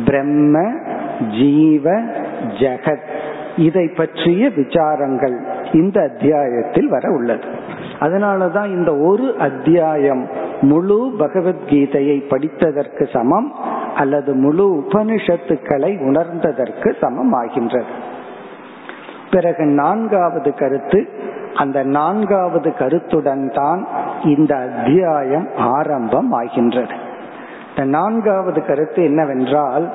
பிரம்ம 0.04 0.72
ஜீவ 1.30 1.90
ஜெகத். 2.60 3.06
இதை 3.56 3.88
பற்றிய 3.88 4.48
விசாரங்கள் 4.48 5.40
இந்த 5.72 6.00
அத்தியாயத்தில் 6.00 6.88
வர 6.88 7.10
உள்ளது. 7.10 7.44
அதனாலதான் 7.98 8.66
இந்த 8.66 8.96
ஒரு 8.96 9.36
அத்தியாயம் 9.38 10.28
முழு 10.60 11.12
பகவத்கீதையை 11.18 12.22
படித்ததற்கு 12.28 13.10
சமம் 13.12 13.52
அல்லது 13.94 14.34
முழு 14.34 14.84
உபனிஷத்துக்களை 14.84 15.98
உணர்ந்ததற்கு 15.98 16.92
சமம் 17.00 17.32
ஆகின்றது. 17.32 18.18
பிறகு 19.30 19.64
நான்காவது 19.64 20.54
கருத்து 20.54 21.08
அந்த 21.54 21.82
நான்காவது 21.82 22.74
கருத்துடன் 22.74 23.50
தான் 23.50 23.86
இந்த 24.24 24.56
அத்தியாயம் 24.56 25.48
ஆரம்பம் 25.56 26.32
ஆகின்றது 26.32 26.94
இந்த 27.68 27.84
நான்காவது 27.84 28.64
கருத்து 28.64 29.04
என்னவென்றால் 29.04 29.92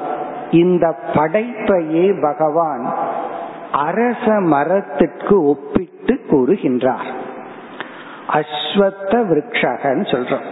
இந்த 0.51 0.95
படைப்பையே 1.13 2.21
பகவான் 2.21 2.93
அரச 3.71 4.39
மரத்திற்கு 4.39 5.43
ஒப்பிட்டு 5.43 6.13
கூறுகின்றார். 6.29 7.07
அஸ்வத்த 8.27 9.13
விரக்ஷகன்னு 9.29 10.05
சொல்றோம். 10.11 10.45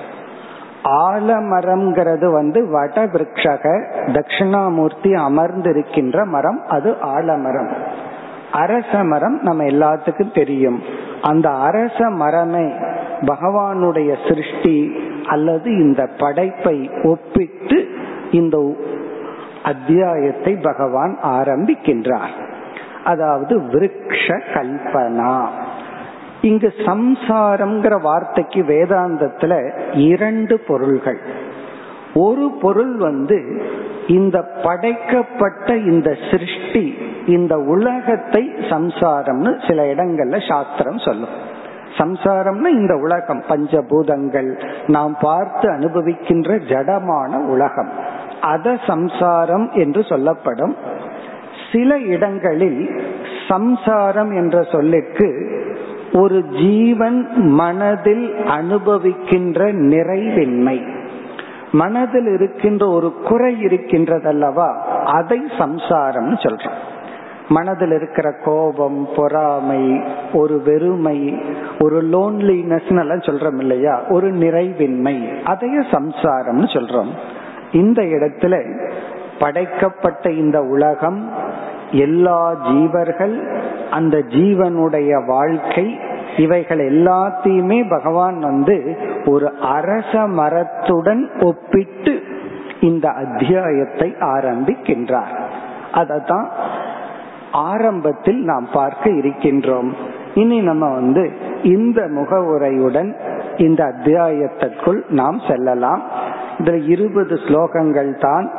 ஆலமரம்ங்கிறது 0.84 2.32
வந்து 2.32 2.70
வட 2.70 3.06
விரக்ஷக 3.06 3.66
தட்சிணாமூர்த்தி 4.08 5.12
அமர்ந்திருக்கின்ற 5.28 6.26
மரம் 6.26 6.62
அது 6.68 7.00
ஆலமரம். 7.02 7.72
அரச 8.54 9.04
மரம் 9.04 9.40
நம்ம 9.42 9.64
எல்லாத்துக்கும் 9.64 10.34
தெரியும். 10.34 10.82
அந்த 11.22 11.50
அரச 11.50 12.10
மரமே 12.10 12.66
பகவானுடைய 13.22 14.28
சிருஷ்டி 14.28 14.92
அல்லது 15.26 15.70
இந்த 15.72 16.08
படைப்பை 16.18 16.90
ஒப்பிட்டு 17.04 17.88
இந்த 18.32 18.76
அத்தியாயத்தை 19.64 20.56
பகவான் 20.56 21.18
ஆரம்பிக்கின்றார். 21.24 22.36
அதாவது 23.04 23.62
விருக்ஷ 23.62 24.28
கல்பனா. 24.54 25.48
இங்கு 26.42 26.74
சம்சாரம்ங்கிற 26.78 28.02
வார்த்தைக்கு 28.02 28.62
வேதாந்தத்துல 28.62 29.54
இரண்டு 29.94 30.60
பொருள்கள். 30.68 31.20
ஒரு 32.14 32.52
பொருள் 32.62 32.96
வந்து 32.96 33.62
இந்த 34.08 34.42
படைக்கப்பட்ட 34.64 35.76
இந்த 35.76 36.16
சிருஷ்டி 36.32 37.03
இந்த 37.28 37.58
உலகத்தை 37.58 38.54
சம்சாரம்னு 38.58 39.68
சில 39.68 39.84
இடங்கள்ல 39.84 40.48
சாஸ்திரம் 40.48 40.98
சொல்லும். 40.98 41.52
சம்சாரம்னா 41.98 42.66
இந்த 42.66 42.96
உலகம் 42.96 43.44
பஞ்சபூதங்கள் 43.50 44.62
நாம் 44.88 45.18
பார்த்து 45.22 45.72
அனுபவிக்கின்ற 45.72 46.60
ஜடமான 46.70 47.38
உலகம். 47.46 47.90
அத 48.42 48.78
சம்சாரம் 48.88 49.72
என்று 49.72 50.04
சொல்லப்படும். 50.04 50.76
சில 51.72 52.00
இடங்களில் 52.00 53.02
சம்சாரம் 53.48 54.32
என்ற 54.32 54.62
சொல்லுக்கு 54.62 55.52
ஒரு 56.14 56.44
ஜீவன் 56.44 57.28
மனதில் 57.36 58.34
அனுபவிக்கின்ற 58.34 59.74
நிறைவின்மை. 59.74 61.02
மனதில் 61.72 62.28
இருக்கின்ற 62.28 62.88
ஒரு 62.88 63.14
குறை 63.14 63.66
இருக்கின்றதல்லவா? 63.66 64.74
அதை 65.06 65.44
சம்சாரம்னு 65.58 66.36
சொல்றோம். 66.36 66.92
மனதில் 67.48 67.92
இருக்கிற 67.92 68.34
கோபம் 68.44 69.08
பொறாமை 69.16 70.02
ஒரு 70.34 70.62
வெறுமை 70.66 71.42
ஒரு 71.80 72.04
லோன்லினஸ் 72.04 73.00
எல்லாம் 73.00 73.18
சொல்றோம் 73.18 73.60
இல்லையா? 73.60 74.02
ஒரு 74.10 74.28
நிறைவின்மை. 74.28 75.44
அதையே 75.44 75.78
சம்சாரம்னு 75.78 76.66
சொல்றோம். 76.66 77.10
இந்த 77.72 78.02
இடத்துல 78.02 78.82
படைக்கப்பட்ட 79.40 80.32
இந்த 80.32 80.62
உலகம் 80.62 81.30
எல்லா 81.92 82.56
ஜீவர்கள் 82.66 83.62
அந்த 83.92 84.18
ஜீவனுடைய 84.18 85.26
வாழ்க்கை 85.26 86.00
இவைகள் 86.38 86.92
எல்லாத்தையுமே 86.92 87.90
பகவான் 87.90 88.40
வந்து 88.40 88.98
ஒரு 89.26 89.54
அரச 89.62 90.28
மரத்துடன் 90.28 91.30
ஒப்பிட்டு 91.42 92.24
இந்த 92.80 93.10
அத்தியாயத்தை 93.10 94.16
ஆரம்பிக்கின்றார். 94.20 95.42
அதத்தான் 95.94 96.46
ஆரம்பத்தில் 97.54 98.44
நாம் 98.44 98.68
பார்க்க 98.74 99.10
இருக்கின்றோம். 99.10 99.94
இனி 100.34 100.62
நம்ம 100.62 100.94
வந்து 100.94 101.32
இந்த 101.64 102.02
முகவுரையுடன் 102.02 103.16
இந்த 103.58 103.84
அத்தியாயத்திற்குள் 103.84 105.02
நாம் 105.10 105.40
செல்லலாம். 105.48 106.02
இந்த 106.60 106.78
இருபது 106.78 107.36
ஸ்லோகங்கள் 107.36 108.20
தான். 108.20 108.52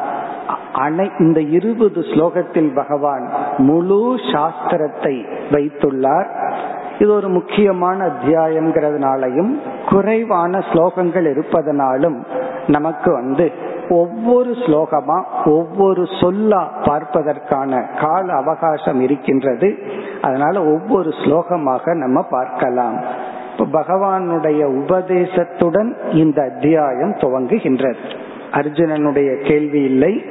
அனை 0.72 1.10
இந்த 1.18 1.40
இருபது 1.40 2.00
ஸ்லோகத்தில் 2.00 2.74
பகவான் 2.74 3.30
முழு 3.56 4.14
சாஸ்திரத்தை 4.32 5.24
வைத்துள்ளார். 5.50 6.26
இது 6.98 7.14
ஒரு 7.14 7.28
முக்கியமான 7.28 8.06
அத்தியாயம்ங்கிறதுனாலையும் 8.06 9.52
குறைவான 9.88 10.58
ஸ்லோகங்கள் 10.58 11.26
இருப்பதனாலும் 11.30 12.26
நமக்கு 12.66 13.12
வந்து 13.12 13.52
ஒவ்வொரு 13.88 14.50
ஸ்லோகமா 14.50 15.22
ஒவ்வொரு 15.44 16.02
சொல்லா 16.02 16.66
பார்ப்பதற்கான 16.84 17.86
கால 18.00 18.32
அவகாசம் 18.32 19.00
இருக்கின்றது. 19.00 19.78
அதனால 20.20 20.64
ஒவ்வொரு 20.64 21.08
ஸ்லோகமாக 21.08 21.94
நம்ம 21.94 22.22
பார்க்கலாம். 22.22 23.00
இப்ப 23.56 23.80
பகவானுடைய 23.80 24.64
உபதேசத்துடன் 24.64 25.96
இந்த 26.12 26.42
அத்தியாயம் 26.42 27.14
துவங்குகின்றது. 27.14 28.18
அர்ஜுனனுடைய 28.52 29.48
கேள்வி 29.48 29.82
இல்லை. 29.82 30.24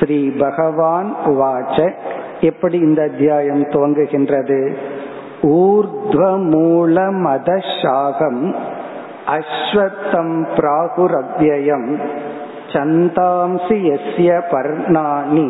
ஸ்ரீ 0.00 0.30
பகவான் 0.30 1.14
உவாச்ச. 1.24 1.92
எப்படி 2.40 2.78
இந்த 2.78 3.02
அத்தியாயம் 3.02 3.62
துவங்குகின்றது? 3.62 4.76
ஊர்துவமூல 5.42 7.12
மதசாகம் 7.12 8.54
அஸ்வத்தம் 9.26 10.46
பிராகுரவ்யம் 10.56 11.98
சந்தாம்சி 12.72 13.76
எஸ்ய 13.94 14.30
பர்ணானி. 14.52 15.48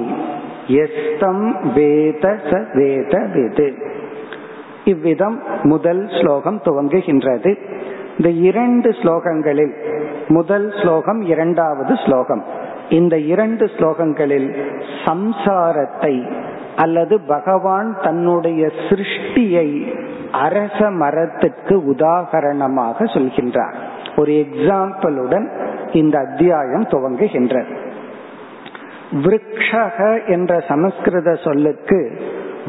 எஸ்தம் 0.66 1.44
வேத 1.74 2.38
ச 2.48 2.60
வேத 2.74 3.14
விது. 3.34 3.68
இவ்விதம் 4.84 5.42
முதல் 5.62 6.04
ஸ்லோகம் 6.20 6.60
துவங்குகின்றது. 6.64 7.52
இந்த 8.16 8.30
இரண்டு 8.30 8.90
ஸ்லோகங்களில் 8.90 9.74
முதல் 10.28 10.72
ஸ்லோகம் 10.82 11.20
இரண்டாவது 11.20 11.94
ஸ்லோகம். 11.94 12.44
இந்த 12.88 13.18
இரண்டு 13.18 13.64
ஸ்லோகங்களில் 13.64 14.48
சம்சாரத்தை 15.04 16.14
அல்லது 16.76 17.20
பகவான் 17.20 17.90
தன்னுடைய 18.02 18.70
சிருஷ்டியை 18.88 19.68
அரச 20.32 20.90
மரத்துக்கு 20.90 21.74
உதாகரணமாக 21.92 23.04
சொல்கின்றார். 23.14 23.76
ஒரு 24.16 24.32
எக்ஸாம்பிளுடன் 24.44 25.46
இந்த 25.92 26.18
அத்தியாயம் 26.18 26.86
துவங்குகின்றது. 26.88 27.76
விரக்ஷக 29.12 30.26
என்ற 30.26 30.60
சமஸ்கிருத 30.68 31.34
சொல்லுக்கு 31.34 32.20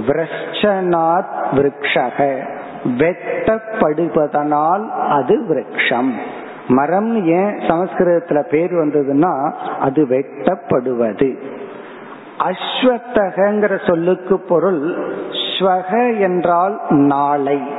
விரஷ்டநாத் 0.08 1.27
விரக்ஷக. 1.55 2.47
வெட்டப்படுவதனால் 2.97 4.89
அது 4.89 5.41
விரக்ஷம். 5.41 6.12
மரம் 6.67 7.25
ஏன் 7.25 7.58
சமஸ்கிருதத்துல 7.58 8.41
பேர் 8.41 8.73
வந்ததுன்னா 8.73 9.51
அது 9.79 10.05
வெட்டப்படுவது. 10.05 11.38
அஸ்வத்தகங்கிற 12.39 13.88
சொல்லுக்கு 13.88 14.39
பொருள் 14.39 14.97
ஸ்வக 15.60 16.19
என்றால் 16.19 16.82
நாளை. 16.89 17.79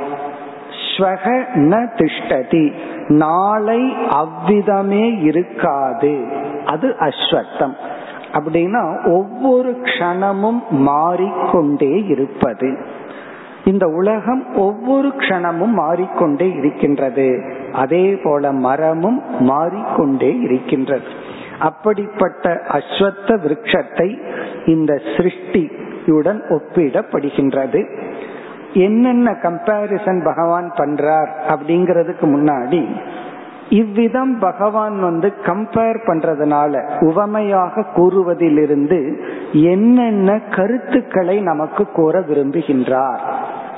ஸ்வக 1.01 1.43
ந 1.55 1.87
திஷ்டதி. 1.95 2.71
நாளை 3.07 3.93
அவ்விதமே 4.09 5.17
இருக்காது. 5.17 6.25
அது 6.65 6.95
அஸ்வத்தம். 6.99 7.73
அப்படின்னா 8.31 9.11
ஒவ்வொரு 9.11 9.81
க்ஷணமும் 9.83 10.69
மாறிக்கொண்டே 10.69 12.03
இருப்பது. 12.05 12.77
இந்த 13.65 13.87
உலகம் 13.87 14.55
ஒவ்வொரு 14.55 15.07
க்ஷணமும் 15.07 15.73
மாறிக்கொண்டே 15.73 16.51
இருக்கின்றது. 16.51 17.41
அதே 17.73 18.19
போல 18.23 18.51
மரமும் 18.51 19.21
மாறிக்கொண்டே 19.39 20.39
இருக்கின்றது. 20.39 21.07
அப்படிப்பட்ட 21.59 22.61
அஸ்வத்த 22.71 23.27
விருட்சத்தை 23.27 24.21
இந்த 24.65 24.93
சிருஷ்டியுடன் 24.93 26.59
ஒப்பிடப்படுகின்றது. 26.59 28.09
என்னென்ன 28.73 29.31
கம்பாரிசன் 29.31 30.23
பகவான் 30.23 30.71
பண்றார் 30.71 31.29
அப்படிங்கிறதுக்கு 31.47 32.21
முன்னாடி 32.21 32.87
இவ்விதம் 33.69 34.39
பகவான் 34.39 35.01
வந்து 35.01 35.33
கம்பேர் 35.45 35.99
பண்றதுனால 36.05 36.89
உவமையாக 36.99 37.85
கூறுவதிலிருந்து 37.95 39.17
என்னென்ன 39.51 40.39
கருத்துக்களை 40.39 41.41
நமக்கு 41.41 41.85
கூற 41.85 42.19
விரும்புகின்றார் 42.19 43.19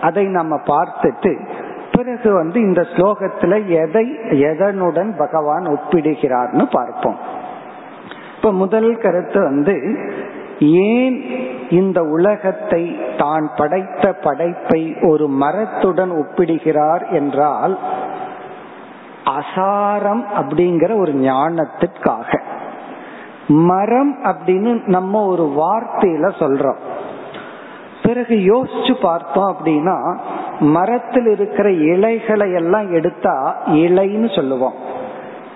அதை 0.01 0.25
நம்ம 0.25 0.55
பார்த்துட்டு 0.55 1.47
பிறகு 1.91 2.33
வந்து 2.33 2.59
இந்த 2.59 2.81
ஸ்லோகத்துல 2.81 3.65
எதை 3.65 4.17
எதனுடன் 4.29 5.17
பகவான் 5.17 5.63
ஒப்பிடுகிறார்னு 5.63 6.65
பார்ப்போம். 6.71 7.17
இப்ப 8.35 8.51
முதல் 8.51 8.97
கருத்து 8.97 9.39
வந்து 9.41 9.81
ஏன் 10.59 11.23
இந்த 11.69 12.01
உலகத்தை 12.01 12.97
தான் 13.17 13.51
படைத்த 13.55 14.13
படைப்பை 14.13 14.95
ஒரு 15.01 15.27
மரத்துடன் 15.27 16.11
ஒப்பிடுகிறார் 16.11 17.11
என்றால் 17.11 17.79
அசாரம் 19.25 20.23
அப்படிங்கிற 20.41 20.99
ஒரு 20.99 21.11
ஞானத்திற்காக. 21.11 22.39
மரம் 23.47 24.17
அப்படின்னு 24.23 24.81
நம்ம 24.85 25.25
ஒரு 25.25 25.53
வார்த்தையில 25.57 26.31
சொல்றோம். 26.39 26.77
பிறகு 28.03 28.35
யோசிச்சு 28.35 29.01
பார்த்தோம் 29.01 29.55
அப்படின்னா 29.55 30.17
மரத்தில் 30.59 31.25
இருக்கிற 31.25 31.71
இலைகளை 31.71 32.53
எல்லாம் 32.53 32.93
எடுத்தா 32.93 33.55
இலைன்னு 33.67 34.35
சொல்லுவோம். 34.35 34.73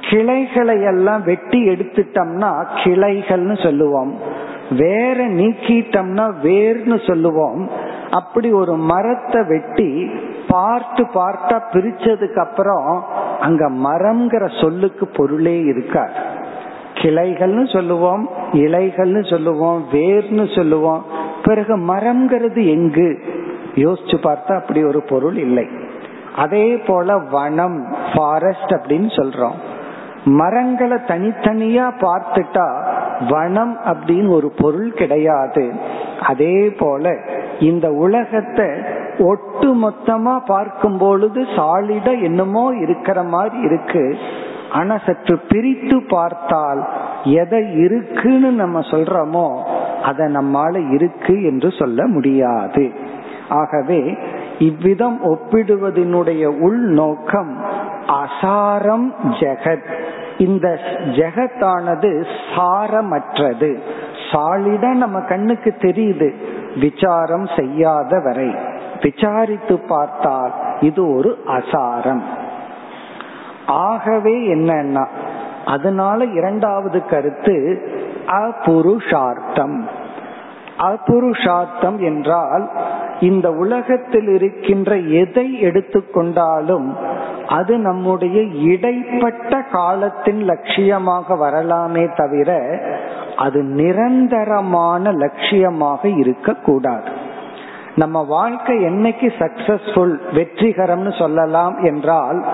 கிளைகளை 0.10 0.82
எல்லாம் 0.82 1.24
வெட்டி 1.24 1.70
எடுத்துட்டோம்னா 1.70 2.66
கிளைகள்னு 2.84 3.64
சொல்லுவோம். 3.64 4.37
வேற 4.70 5.28
நீக்கிட்டோம்னா 5.28 6.32
வேர்னு 6.44 7.08
சொல்லுவோம். 7.08 7.70
அப்படி 8.12 8.52
ஒரு 8.52 8.76
மரத்தை 8.76 9.42
வெட்டி 9.48 10.10
பார்ட்டு 10.48 11.04
பார்ட்டா 11.14 11.62
பிரிச்சதுக்கு 11.72 12.40
அப்புறம் 12.40 13.06
அங்க 13.40 13.70
மரம்ங்கிற 13.70 14.62
சொல்லுக்கு 14.62 15.08
பொருளே 15.08 15.60
இருக்காது. 15.60 16.14
கிளைகள்னு 16.94 17.74
சொல்லுவோம் 17.74 18.30
இலைகள்னு 18.54 19.30
சொல்லுவோம் 19.30 19.86
வேர்னு 19.92 20.56
சொல்லுவோம். 20.56 21.06
பிறகு 21.44 21.78
மரம்ங்கிறது 21.78 22.68
எங்கு? 22.70 23.24
யோசிச்சு 23.76 24.18
பார்த்தா 24.24 24.56
அப்படி 24.56 24.84
ஒரு 24.84 25.02
பொருள் 25.02 25.38
இல்லை. 25.38 25.68
அதே 26.36 26.78
போல 26.78 27.18
வனம் 27.18 27.96
ஃபாரஸ்ட் 28.14 28.72
அப்படின்னு 28.72 29.10
சொல்றோம். 29.16 29.54
மரங்களை 30.26 30.98
தனித்தனியா 31.08 31.92
பார்த்துட்டா 32.02 32.96
வனம் 33.30 33.78
அப்படின்னு 33.86 34.30
ஒரு 34.30 34.50
பொருள் 34.58 34.92
கிடையாது. 34.94 35.72
அதே 36.22 36.70
போல 36.70 37.14
இந்த 37.60 37.92
உலகத்தை 37.92 38.70
ஒட்டு 39.20 39.70
மொத்தமா 39.76 40.40
பார்க்கும் 40.46 40.98
பொழுது 40.98 41.42
சாலிட 41.42 42.22
என்னமோ 42.22 42.66
இருக்கிற 42.76 43.24
மாதிரி 43.24 43.60
இருக்கு. 43.60 44.18
ஆனா 44.72 44.98
சற்று 44.98 45.36
பிரித்து 45.48 46.04
பார்த்தால் 46.08 46.82
எதை 47.24 47.62
இருக்குன்னு 47.80 48.52
நம்ம 48.52 48.80
சொல்றோமோ 48.80 49.48
அதை 50.04 50.26
நம்மால 50.26 50.94
இருக்கு 50.94 51.44
என்று 51.44 51.72
சொல்ல 51.72 52.08
முடியாது. 52.08 52.92
ஆகவே 53.50 54.18
இவ்விதம் 54.60 55.18
ஒப்பிடுவதனுடைய 55.24 56.46
உள்நோக்கம் 56.60 57.52
அசாரம் 58.22 59.08
ஜெகத். 59.40 59.90
இந்த 60.38 60.80
ஜெகத்தானது 61.04 62.26
சாரமற்றது. 62.56 63.82
சாலிட 64.32 64.94
நம்ம 64.94 65.20
கண்ணுக்கு 65.20 65.76
தெரியுது. 65.78 66.34
விசாரம் 66.80 67.48
செய்யாத 67.58 68.20
வரை. 68.20 68.56
விசாரித்து 69.02 69.80
பார்த்தால் 69.80 70.54
இது 70.80 71.16
ஒரு 71.16 71.38
அசாரம். 71.48 72.22
ஆகவே 73.68 74.54
என்னன்னா 74.54 75.08
அதனால 75.66 76.24
இரண்டாவது 76.24 77.06
கருத்து 77.06 77.82
அபுருஷார்த்தம். 78.28 79.88
அபுருஷார்த்தம் 80.80 82.00
என்றால் 82.00 82.70
இந்த 83.20 83.52
உலகத்தில் 83.52 84.28
இருக்கின்ற 84.28 84.96
எதை 84.96 85.62
எடுத்துக்கொண்டாலும் 85.62 86.96
அது 87.48 87.78
நம்முடைய 87.78 88.42
இடைப்பட்ட 88.42 89.62
காலத்தின் 89.72 90.42
லட்சியமாக 90.50 91.38
வரலாமே 91.38 92.10
தவிர 92.16 92.80
அது 93.36 93.64
நிரந்தரமான 93.64 95.12
லட்சியமாக 95.12 96.18
இருக்கக்கூடாது. 96.18 97.10
நம்ம 97.96 98.24
வாழ்க்கை 98.24 98.76
என்னைக்கு 98.84 99.28
சக்சஸ்ஃபுல் 99.40 100.16
வெற்றிகரம்னு 100.34 101.20
சொல்லலாம் 101.20 101.84
என்றால் 101.84 102.46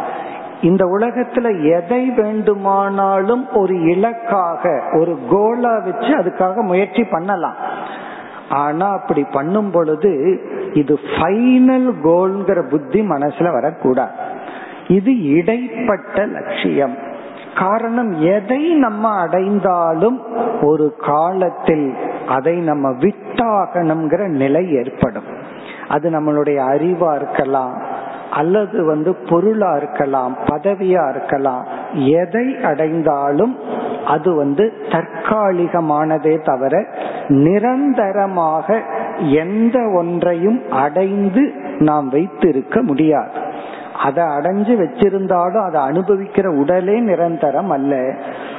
இந்த 0.62 0.86
உலகத்துல 0.86 1.48
எதை 1.78 2.10
வேண்டுமானாலும் 2.10 3.48
ஒரு 3.54 3.82
இலக்காக 3.82 4.82
ஒரு 5.00 5.20
கோலா 5.30 5.78
வச்சு 5.78 6.12
அதுக்காக 6.18 6.62
முயற்சி 6.62 7.04
பண்ணலாம். 7.04 7.56
ஆனா 8.50 8.88
அப்படி 8.88 9.24
பண்ணும் 9.24 9.72
பொழுது 9.72 10.42
இது 10.74 11.00
ஃபைனல் 11.10 11.90
கோல்ங்கிற 12.04 12.70
புத்தி 12.70 13.02
மனசுல 13.02 13.52
வரக்கூடாது. 13.52 14.32
இது 14.88 15.24
இடைப்பட்ட 15.24 16.26
லட்சியம். 16.26 16.98
காரணம் 17.56 18.22
எதை 18.22 18.74
நம்ம 18.74 19.10
அடைந்தாலும் 19.10 20.22
ஒரு 20.62 20.96
காலத்தில் 21.00 21.94
அதை 22.28 22.58
நம்ம 22.58 22.90
விட்டாகணுங்கிற 22.90 24.28
நிலை 24.28 24.74
ஏற்படும். 24.74 25.24
அது 25.88 26.10
நம்மளுடைய 26.10 26.58
அறிவா 26.58 27.16
இருக்கலாம் 27.16 27.82
அல்லது 28.32 28.86
வந்து 28.86 29.16
பொருளா 29.16 29.76
இருக்கலாம் 29.76 30.38
பதவியா 30.46 31.10
இருக்கலாம் 31.10 31.66
எதை 31.94 32.58
அடைந்தாலும் 32.64 33.58
அது 34.06 34.36
வந்து 34.36 34.74
தற்காலிகமானதே 34.90 36.44
தவிர 36.44 36.86
நிரந்தரமாக 37.28 38.82
எந்த 39.18 39.80
ஒன்றையும் 39.80 40.62
அடைந்து 40.72 41.54
நாம் 41.80 42.10
வைத்திருக்க 42.10 42.82
முடியாது. 42.82 43.52
அதை 44.04 44.24
அடைஞ்சு 44.24 44.74
வச்சிருந்தாலும் 44.84 45.66
அதை 45.66 45.82
அனுபவிக்கிற 45.82 46.48
உடலே 46.48 47.00
நிரந்தரம் 47.00 47.70
அல்ல. 47.70 48.14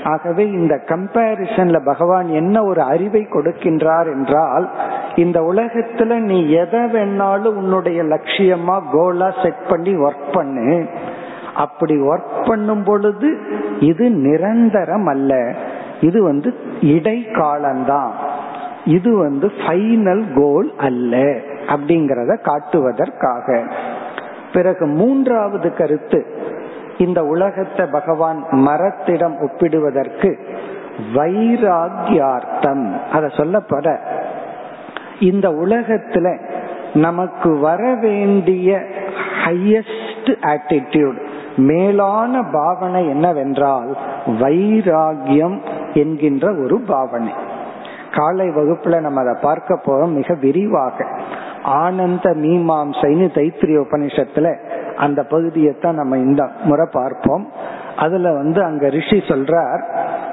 ஆகவே 0.04 0.44
இந்த 0.50 0.74
கம்பேரிசன்ல 0.87 1.85
பகவான் 1.85 2.28
என்ன 2.28 2.64
ஒரு 2.64 2.83
அறிவை 2.83 3.26
கொடுக்கின்றார் 3.30 4.07
என்றால் 4.12 4.70
இந்த 5.14 5.40
உலகத்துல 5.40 6.18
நீ 6.18 6.50
எதை 6.50 6.80
வேணாலும் 6.80 7.54
உன்னுடைய 7.54 8.02
லட்சியமா 8.02 8.78
கோலா 8.92 9.28
செட் 9.42 9.68
பண்ணி 9.68 9.92
ஒர்க் 9.96 10.33
பண்ணு. 10.33 10.87
அப்படி 11.54 11.94
ஒர்க் 11.94 12.46
பண்ணும் 12.46 12.85
பொழுது 12.85 13.38
இது 13.80 14.11
நிரந்தரம் 14.11 15.07
அல்ல. 15.07 15.54
இது 16.00 16.22
வந்து 16.22 16.54
இடைக்காலம்தான். 16.80 18.11
இது 18.85 19.16
வந்து 19.16 19.46
ஃபைனல் 19.46 20.24
கோல் 20.35 20.72
அல்ல 20.76 21.16
அப்படிங்கிறத 21.66 22.33
காட்டுவதற்காக. 22.42 23.46
பிறகு 24.55 24.85
மூன்றாவது 25.01 25.69
கருத்து 25.75 26.21
இந்த 26.99 27.21
உலகத்தை 27.25 27.85
பகவான் 27.87 28.40
மரத்திடம் 28.67 29.37
ஒப்பிடுவதற்கு 29.47 30.31
வைராகியார்த்தம். 31.14 32.85
அத 33.12 33.25
சொல்லப்பட 33.38 33.87
இந்த 35.21 35.47
உலகத்துல 35.64 36.27
நமக்கு 36.95 37.51
வர 37.59 37.83
வேண்டிய 37.95 38.69
ஹையஸ்ட் 39.45 40.31
ஆட்டிடியூட் 40.53 41.19
மேலான 41.71 42.43
பாவனை 42.53 43.03
என்னவென்றால் 43.09 43.90
வைராகியம் 44.43 45.59
என்கின்ற 45.95 46.45
ஒரு 46.62 46.77
பாவனை. 46.93 47.35
காலை 48.17 48.47
வகுப்புல 48.49 49.01
நம்ம 49.01 49.21
அதை 49.21 49.35
பார்க்க 49.43 49.81
போறோம் 49.87 50.17
மிக 50.19 50.35
விரிவாக. 50.40 50.97
ஆனந்த 51.64 52.31
மீமாம்சைன்னு 52.31 53.27
தைத்திரிய 53.35 53.85
உபனிஷத்துல 53.90 54.57
அந்த 54.96 55.22
பகுதியை 55.22 55.74
தான் 55.81 55.94
நம்ம 55.94 56.16
இந்த 56.16 56.48
முறை 56.64 56.87
பார்ப்போம். 56.92 57.48
அதுல 57.96 58.33
வந்து 58.33 58.64
அங்க 58.64 58.88
ரிஷி 58.88 59.16
சொல்றார் 59.16 59.83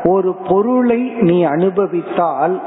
ஒரு 0.03 0.35
பொருளை 0.49 1.13
நீ 1.19 1.43
அனுபவித்தால் 1.43 2.61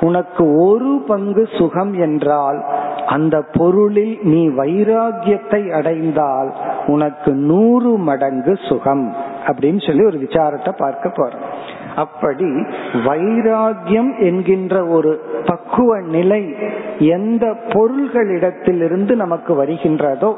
உனக்கு 0.00 0.52
ஒரு 0.56 1.04
பங்கு 1.06 1.48
சுகம் 1.58 1.94
என்றால் 1.94 2.64
அந்த 3.06 3.42
பொருளில் 3.52 4.18
நீ 4.22 4.48
வைராகியத்தை 4.48 5.72
அடைந்தால் 5.72 6.54
உனக்கு 6.86 7.32
நூறு 7.34 7.96
மடங்கு 7.98 8.58
சுகம். 8.68 9.14
அப்படின்னு 9.46 9.86
சொல்லி 9.86 10.04
ஒரு 10.04 10.18
விசாரத்தை 10.18 10.72
பார்க்க 10.76 11.08
போறோம். 11.08 11.53
அப்படி 11.96 12.50
வைராகியம் 12.92 14.18
என்கின்ற 14.18 14.86
ஒரு 14.86 15.20
பக்குவ 15.46 16.00
நிலை 16.00 16.54
எந்த 16.98 17.56
பொருள்களிடத்திலிருந்து 17.68 19.12
நமக்கு 19.12 19.64
வருகின்றதோ 19.64 20.36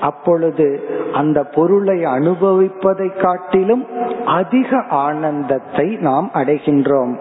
அப்பொழுது 0.00 0.88
அந்த 1.12 1.44
பொருளை 1.44 2.04
அனுபவிப்பதை 2.04 3.22
காட்டிலும் 3.22 3.86
அதிக 4.24 4.82
ஆனந்தத்தை 4.88 5.96
நாம் 6.00 6.30
அடைகின்றோம். 6.34 7.14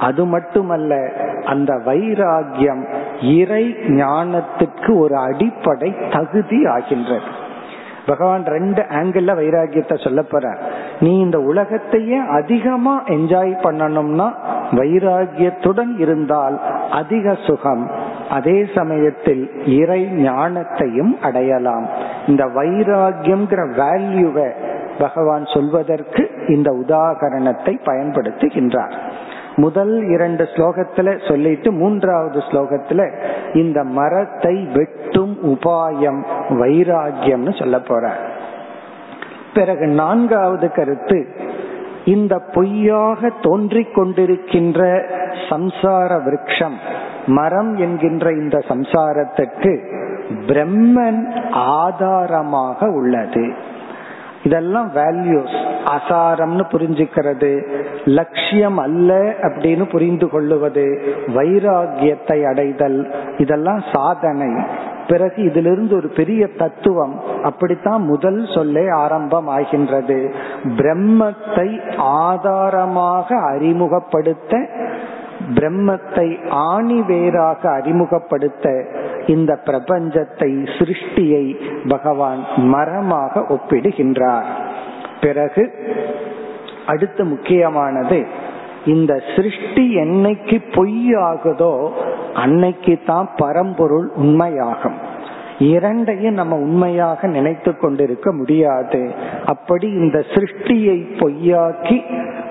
அது 0.00 0.24
மட்டுமல்ல 0.24 1.12
அந்த 1.44 1.72
வைராகியம் 1.86 2.82
இறை 3.20 3.64
ஞானத்துக்கு 3.88 4.98
ஒரு 4.98 5.16
அடிப்படை 5.16 5.94
தகுதி 6.10 6.66
ஆகின்றது. 6.66 7.30
பகவான் 8.06 8.44
ரெண்டு 8.44 8.82
ஆங்கிள் 8.82 9.28
வைராகியத்தை 9.40 10.04
சொல்ல 10.04 10.22
போற 10.22 10.58
நீ 11.00 11.18
இந்த 11.18 11.38
உலகத்தையே 11.40 12.16
அதிகமா 12.16 13.02
என்ஜாய் 13.02 13.54
பண்ணணும்னா 13.62 14.28
வைராகியத்துடன் 14.70 15.98
இருந்தால் 15.98 16.60
அதிக 16.90 17.36
சுகம். 17.46 17.90
அதே 18.30 18.66
சமயத்தில் 18.74 19.50
இறை 19.66 20.02
ஞானத்தையும் 20.04 21.12
அடையலாம். 21.22 21.86
இந்த 22.26 22.44
வைராகியம்ங்கிற 22.44 23.62
வேல்யூவை 23.80 24.48
பகவான் 24.98 25.44
சொல்வதற்கு 25.44 26.30
இந்த 26.48 26.70
உதாகரணத்தை 26.70 27.74
பயன்படுத்துகின்றார். 27.84 28.94
முதல் 29.56 30.04
இரண்டு 30.08 30.44
ஸ்லோகத்துல 30.44 31.28
சொல்லிட்டு 31.28 31.72
மூன்றாவது 31.72 32.38
ஸ்லோகத்துல 32.38 33.02
இந்த 33.54 33.84
மரத்தை 33.84 34.68
வெட்டும் 34.74 35.23
உபாயம் 35.44 36.20
வைராகியம்னு 36.50 37.58
சொல்ல 37.58 37.78
போற. 37.78 38.16
பிறகு 39.54 39.86
நான்காவது 39.86 40.72
கருத்து 40.72 41.18
இந்த 42.04 42.38
பொய்யாக 42.54 43.30
தோன்றிக் 43.40 43.98
கொண்டிருக்கின்ற 43.98 44.80
சம்சார 45.48 46.10
விரக்ஷம் 46.26 46.74
மரம் 47.26 47.76
என்கின்ற 47.76 48.30
இந்த 48.30 48.62
சம்சாரத்திற்கு 48.68 49.72
பிரம்மன் 50.46 51.20
ஆதாரமாக 51.52 52.88
உள்ளது. 52.90 53.72
இதெல்லாம் 54.42 54.90
வேல்யூஸ் 54.94 55.54
அசாரம்னு 55.86 56.64
புரிஞ்சுக்கிறது 56.72 57.50
லட்சியம் 58.04 58.78
அல்ல 58.78 59.14
அப்படின்னு 59.42 59.84
புரிந்து 59.90 60.28
கொள்ளுவது 60.28 60.84
வைராகியத்தை 61.26 62.46
அடைதல் 62.46 63.12
இதெல்லாம் 63.38 63.82
சாதனை. 63.92 64.50
பிறகு 65.08 65.42
இதிலிருந்து 65.42 65.96
ஒரு 65.96 66.08
பெரிய 66.08 66.46
தத்துவம் 66.46 67.20
அப்படித்தான் 67.42 68.02
முதல் 68.02 68.46
சொல்லே 68.54 68.88
ஆரம்பம் 68.88 69.48
ஆகின்றது 69.48 70.34
பிரம்மத்தை 70.76 71.96
ஆதாரமாக 71.96 73.36
அறிமுகப்படுத்த 73.36 74.68
பிரம்மத்தை 75.54 76.48
ஆணி 76.48 77.02
வேறாக 77.02 77.70
அறிமுகப்படுத்த 77.70 78.86
இந்த 79.26 79.58
பிரபஞ்சத்தை 79.64 80.50
சிருஷ்டியை 80.78 81.54
பகவான் 81.88 82.44
மரமாக 82.56 83.40
ஒப்பிடுகின்றார். 83.40 84.44
பிறகு 85.20 85.74
அடுத்த 86.86 87.24
முக்கியமானது 87.24 88.26
இந்த 88.84 89.22
சிருஷ்டி 89.36 89.96
என்னைக்கு 89.96 90.62
பொய்யாகுதோ 90.74 91.92
அன்னைக்கு 92.34 92.98
தான் 93.06 93.28
பரம்பொருள் 93.36 94.12
உண்மையாகும். 94.16 94.94
இரண்டையும் 95.58 96.34
நம்ம 96.34 96.56
உண்மையாக 96.56 97.26
நினைத்து 97.26 97.76
கொண்டிருக்க 97.76 98.32
முடியாது. 98.32 99.14
அப்படி 99.44 99.92
இந்த 99.92 100.24
சிருஷ்டியை 100.34 101.18
பொய்யாக்கி 101.18 102.02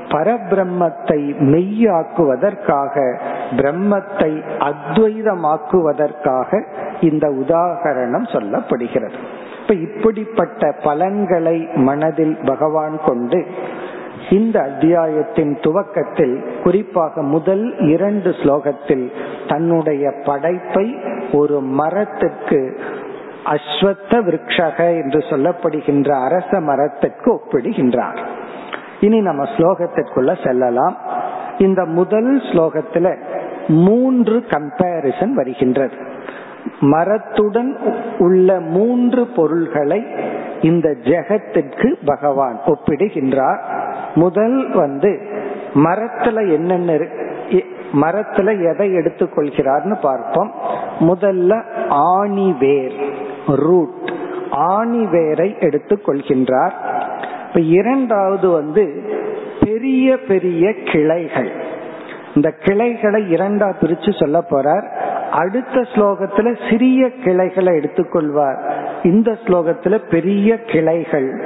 பரபிரம்மத்தை 0.08 1.36
மெய்யாக்குவதற்காக 1.40 3.18
பிரம்மத்தை 3.56 4.44
அத்வைதமாக்குவதற்காக 4.60 6.64
இந்த 7.02 7.28
உதாகரணம் 7.28 8.28
சொல்லப்படுகிறது. 8.34 9.14
இப்ப 9.62 9.74
இப்படிப்பட்ட 9.74 10.76
பலன்களை 10.84 11.68
மனதில் 11.76 12.38
பகவான் 12.46 13.00
கொண்டு 13.06 13.46
இந்த 14.34 14.60
அத்தியாயத்தின் 14.60 15.54
துவக்கத்தில் 15.62 16.36
குறிப்பாக 16.64 17.22
முதல் 17.22 17.66
இரண்டு 17.78 18.30
ஸ்லோகத்தில் 18.30 19.06
தன்னுடைய 19.48 20.14
படைப்பை 20.26 20.86
ஒரு 21.32 21.62
மரத்துக்கு 21.62 22.62
அஸ்வத்த 23.46 24.14
விரக்ஷக 24.28 24.78
என்று 25.02 25.20
சொல்லப்படுகின்ற 25.32 26.10
அரச 26.24 26.60
மரத்திற்கு 26.60 27.30
ஒப்பிடுகின்றார். 27.34 28.18
இனி 29.00 29.20
நம்ம 29.22 29.44
ஸ்லோகத்திற்குள்ள 29.44 30.46
செல்லலாம். 30.46 30.98
இந்த 31.58 31.86
முதல் 31.86 32.42
ஸ்லோகத்துல 32.42 33.18
மூன்று 33.68 34.44
கம்பேரிசன் 34.50 35.32
வருகின்றது. 35.32 35.96
மரத்துடன் 36.80 37.72
உள்ள 38.18 38.60
மூன்று 38.60 39.28
பொருள்களை 39.36 40.06
இந்த 40.62 40.90
ஜெகத்திற்கு 41.04 41.90
பகவான் 42.06 42.60
ஒப்பிடுகின்றார். 42.66 43.62
முதல் 44.16 44.72
வந்து 44.72 45.28
மரத்துல 45.74 46.52
என்னென்ன 46.52 46.98
மரத்துல 48.02 48.74
எதை 48.74 48.90
எடுத்துக்கொள்கிறார்னு 48.98 50.00
பார்ப்போம். 50.02 50.52
முதல்ல 51.00 51.62
ஆணிவேர் 51.90 53.12
ரூட் 53.48 54.12
ஆணிவேரை 54.52 55.60
எடுத்துக்கொள்கின்றார். 55.60 56.72
இப்ப 57.48 57.60
இரண்டாவது 57.60 58.50
வந்து 58.50 59.04
பெரிய 59.60 60.18
பெரிய 60.18 60.74
கிளைகள். 60.74 61.52
இந்த 62.36 62.52
கிளைகளை 62.52 63.34
இரண்டா 63.34 63.74
பிரிச்சு 63.82 64.20
சொல்ல 64.20 64.44
போறார். 64.50 64.88
அடுத்த 65.32 65.80
ஸ்லோகத்துல 65.80 66.70
சிறிய 66.70 67.10
கிளைகளை 67.24 67.78
எடுத்துக்கொள்வார். 67.78 68.60
இந்த 69.04 69.38
ஸ்லோகத்துல 69.46 69.98
பெரிய 70.10 70.58
கிளைகள். 70.58 71.46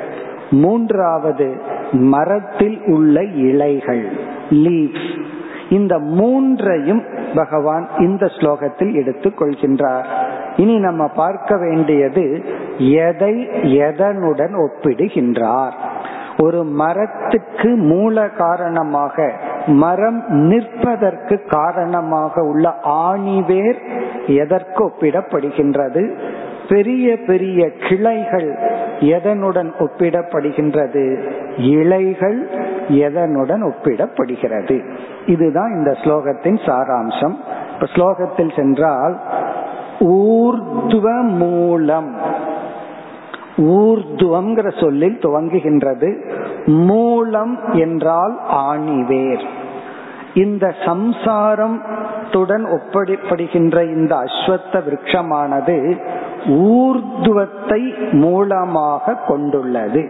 மூன்றாவது 0.49 1.75
மரத்தில் 1.91 2.81
உள்ள 2.85 3.23
இலைகள் 3.23 4.09
லீவ்ஸ் 4.49 5.25
இந்த 5.69 5.99
மூன்றையும் 5.99 7.03
பகவான் 7.35 7.89
இந்த 7.97 8.25
ஸ்லோகத்தில் 8.25 8.93
எடுத்துக் 8.93 9.41
கொள்கின்றார். 9.41 10.03
இனி 10.55 10.77
நம்ம 10.77 11.07
பார்க்க 11.07 11.57
வேண்டியது 11.57 12.43
எதை 12.77 13.47
எதனுடன் 13.63 14.67
ஒப்பிடுகின்றார். 14.67 15.71
ஒரு 16.37 16.63
மரத்துக்கு 16.63 17.75
மூல 17.75 18.29
காரணமாக 18.29 19.33
மரம் 19.67 20.23
நிற்பதற்கு 20.29 21.43
காரணமாக 21.49 22.41
உள்ள 22.41 22.75
ஆணிவேர் 22.83 23.79
எதற்கு 24.27 24.85
ஒப்பிடப்படுகின்றது? 24.85 26.17
பெரிய 26.69 27.17
பெரிய 27.27 27.71
கிளைகள் 27.89 28.57
எதனுடன் 28.99 29.71
ஒப்பிடப்படுகின்றது? 29.79 31.31
இலைகள் 31.57 32.49
எதனுடன் 32.87 33.71
ஒப்பிடப்படுகிறது? 33.71 34.95
இதுதான் 35.25 35.71
இந்த 35.71 35.91
ஸ்லோகத்தின் 35.91 36.59
சாராம்சம். 36.65 37.35
இப்ப 37.73 37.85
ஸ்லோகத்தில் 37.93 38.55
சென்றால் 38.55 39.19
ஊர்துவ 39.99 41.21
மூலம் 41.21 42.15
ஊர்துவங்கிற 43.57 44.81
சொல்லில் 44.81 45.19
துவங்குகின்றது. 45.21 46.35
மூலம் 46.65 47.73
என்றால் 47.73 48.39
ஆணிவேர். 48.51 49.45
இந்த 50.33 50.73
சம்சாரத்துடன் 50.85 52.77
ஒப்படைப்படுகின்ற 52.77 53.83
இந்த 53.83 54.15
அஸ்வத்த 54.15 54.71
விரக்ஷமானது 54.71 55.97
ஊர்துவத்தை 56.47 58.11
மூலமாக 58.11 59.13
கொண்டுள்ளது. 59.27 60.09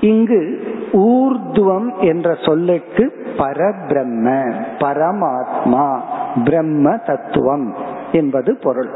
இங்கு 0.00 0.62
ஊர்துவம் 0.92 1.98
என்ற 2.00 2.36
சொல்லுக்கு 2.44 3.12
பரபிரம்ம 3.38 4.52
பரமாத்மா 4.78 6.00
பிரம்ம 6.44 6.96
தத்துவம் 6.96 7.74
என்பது 8.12 8.56
பொருள். 8.56 8.90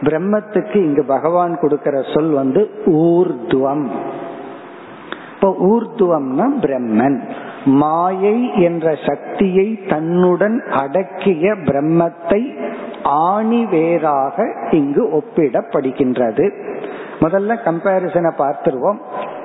பிரம்மத்துக்கு 0.00 0.76
இங்கு 0.76 1.04
பகவான் 1.04 1.58
கொடுக்கிற 1.60 2.04
சொல் 2.14 2.30
வந்து 2.30 2.70
ஊர்துவம். 2.86 3.86
இப்போ 5.34 5.54
ஊர்துவம்னா 5.60 6.46
பிரம்மன். 6.60 7.20
மாயை 7.64 8.62
என்ற 8.62 8.96
சக்தியை 9.06 9.78
தன்னுடன் 9.88 10.62
அடக்கிய 10.70 11.52
பிரம்மத்தை 11.52 12.56
ஆணிவேராக 13.08 14.52
இங்கு 14.70 15.04
ஒப்பிடப்படுகின்றது. 15.04 16.50
முதல்ல 17.20 17.56
கம்பாரிசனை 17.64 18.30
பார்த்துருவோம். 18.38 18.96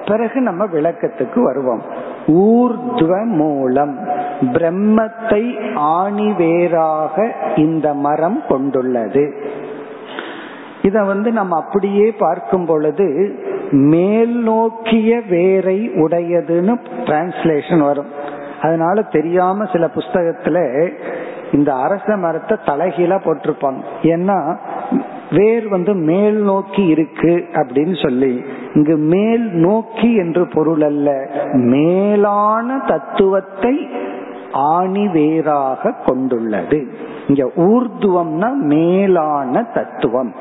பிறகு 0.05 0.41
நம்ம 0.41 0.65
விளக்கத்துக்கு 0.65 1.43
வருவோம். 1.43 1.81
ஊர்துவ 2.27 3.23
மூலம் 3.23 3.99
பிரம்மத்தை 4.41 5.55
ஆணிவேராக 5.75 7.31
இந்த 7.55 7.93
மரம் 7.93 8.41
கொண்டுள்ளது. 8.47 9.33
இத 10.81 11.03
வந்து 11.03 11.31
நம்ம 11.31 11.55
அப்படியே 11.55 12.11
பார்க்கும் 12.11 12.65
பொழுது 12.65 13.39
மேல் 13.71 14.43
நோக்கிய 14.43 15.21
வேரை 15.29 15.89
உடையதுன்னு 15.89 16.77
டிரான்ஸ்லேஷன் 17.05 17.81
வரும். 17.81 18.09
அதனால 18.61 19.01
தெரியாம 19.01 19.65
சில 19.65 19.85
புஸ்தகத்துல 19.85 20.89
இந்த 21.51 21.73
அரச 21.73 22.17
மரத்தை 22.17 22.57
தலைகீழா 22.65 23.17
போட்டிருப்பாங்க 23.19 23.81
ஏன்னா 24.01 24.57
வேர் 25.31 25.67
வந்து 25.67 25.93
மேல் 25.93 26.43
நோக்கி 26.43 26.85
இருக்கு 26.85 27.47
அப்படின்னு 27.51 28.03
சொல்லி. 28.03 28.43
இங்கு 28.73 28.97
மேல் 28.97 29.51
நோக்கி 29.51 30.15
என்று 30.15 30.47
பொருள் 30.47 30.81
அல்ல. 30.81 31.29
மேலான 31.53 32.79
தத்துவத்தை 32.87 33.89
ஆணி 34.51 35.07
வேறாக 35.07 35.93
கொண்டுள்ளது. 36.05 36.87
இங்க 37.27 37.49
ஊர்துவம்னா 37.55 38.51
மேலான 38.53 39.63
தத்துவம். 39.63 40.33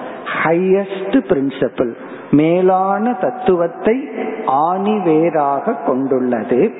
ஹையஸ்ட் 0.44 1.18
பிரின்சிபிள் 1.28 1.92
மேலான 2.30 3.12
தத்துவத்தை 3.12 4.08
ஆணிவேராக 4.46 5.86
கொண்டுள்ளது. 5.86 6.72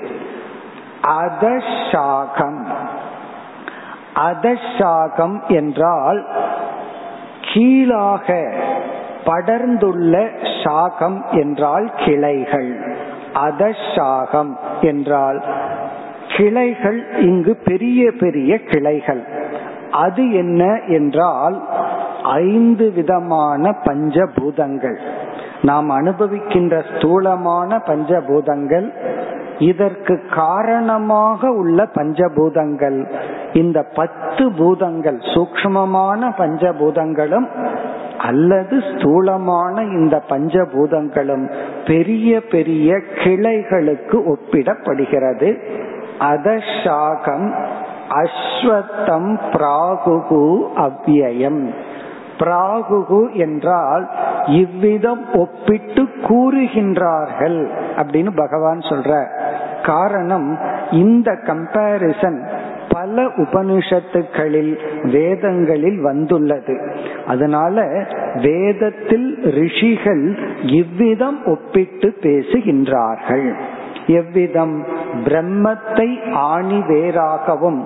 அதஷாகம். 1.07 2.67
அதஷாகம் 4.23 5.37
என்றால் 5.49 6.27
கீழாக 7.53 8.53
படர்ந்துள்ள 9.25 10.15
சாகம் 10.65 11.19
என்றால் 11.31 11.91
கிளைகள். 11.97 12.71
அதஷாகம் 13.35 14.53
என்றால் 14.81 15.43
கிளைகள் 16.37 17.21
இங்கு 17.21 17.57
பெரிய 17.65 18.13
பெரிய 18.21 18.61
கிளைகள். 18.61 19.23
அது 19.91 20.33
என்ன 20.33 20.81
என்றால் 20.87 21.57
ஐந்து 22.23 22.93
விதமான 22.93 23.75
பஞ்சபூதங்கள். 23.85 24.99
நாம் 25.63 25.91
அனுபவிக்கின்ற 25.91 26.85
ஸ்தூலமான 26.97 27.77
பஞ்சபூதங்கள் 27.77 28.89
இதற்கு 29.61 30.15
காரணமாக 30.35 31.51
உள்ள 31.51 31.89
பஞ்சபூதங்கள். 31.95 32.99
இந்த 33.53 33.83
பத்து 33.83 34.53
பூதங்கள் 34.53 35.19
சூக்மமான 35.35 36.31
பஞ்சபூதங்களும் 36.39 37.49
அல்லது 38.19 38.83
ஸ்தூலமான 38.91 39.83
இந்த 39.83 40.23
பஞ்சபூதங்களும் 40.29 41.45
பெரிய 41.87 42.41
பெரிய 42.41 42.97
கிளைகளுக்கு 42.97 44.19
ஒப்பிடப்படுகிறது. 44.33 45.51
அதசாகம் 46.21 47.47
அஸ்வத்தம் 48.23 49.31
பிராகுகு 49.53 50.45
அவ்வியம். 50.87 51.63
பிராகுகு 52.39 53.33
என்றால் 53.33 54.05
இவ்விதம் 54.47 55.25
ஒப்பிட்டு 55.35 56.03
கூறுகின்றார்கள் 56.29 57.59
அப்படின்னு 57.97 58.31
பகவான் 58.37 58.79
சொல்ற 58.79 59.13
காரணம் 59.85 60.59
இந்த 60.91 61.33
கம்பேரிசன் 61.33 62.47
பல 62.89 63.25
உபனிஷத்துக்களில் 63.25 64.79
வேதங்களில் 65.03 66.01
வந்துள்ளது. 66.03 66.95
அதனால 67.27 68.07
வேதத்தில் 68.35 69.39
ரிஷிகள் 69.43 70.39
இவ்விதம் 70.63 71.45
ஒப்பிட்டு 71.47 72.17
பேசுகின்றார்கள். 72.21 73.55
எவ்விதம்? 74.07 74.85
பிரம்மத்தை 75.25 76.33
ஆணி 76.33 76.79
வேறாகவும் 76.79 77.83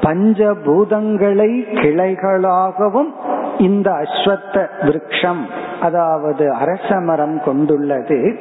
பஞ்சபூதங்களை 0.00 1.52
கிளைகளாகவும் 1.72 3.10
இந்த 3.58 3.90
அஸ்வத்த 3.90 4.66
விரக்ஷம் 4.82 5.42
அதாவது 5.80 6.52
அரச 6.52 7.00
மரம் 7.00 7.40
கொண்டுள்ளது. 7.44 8.38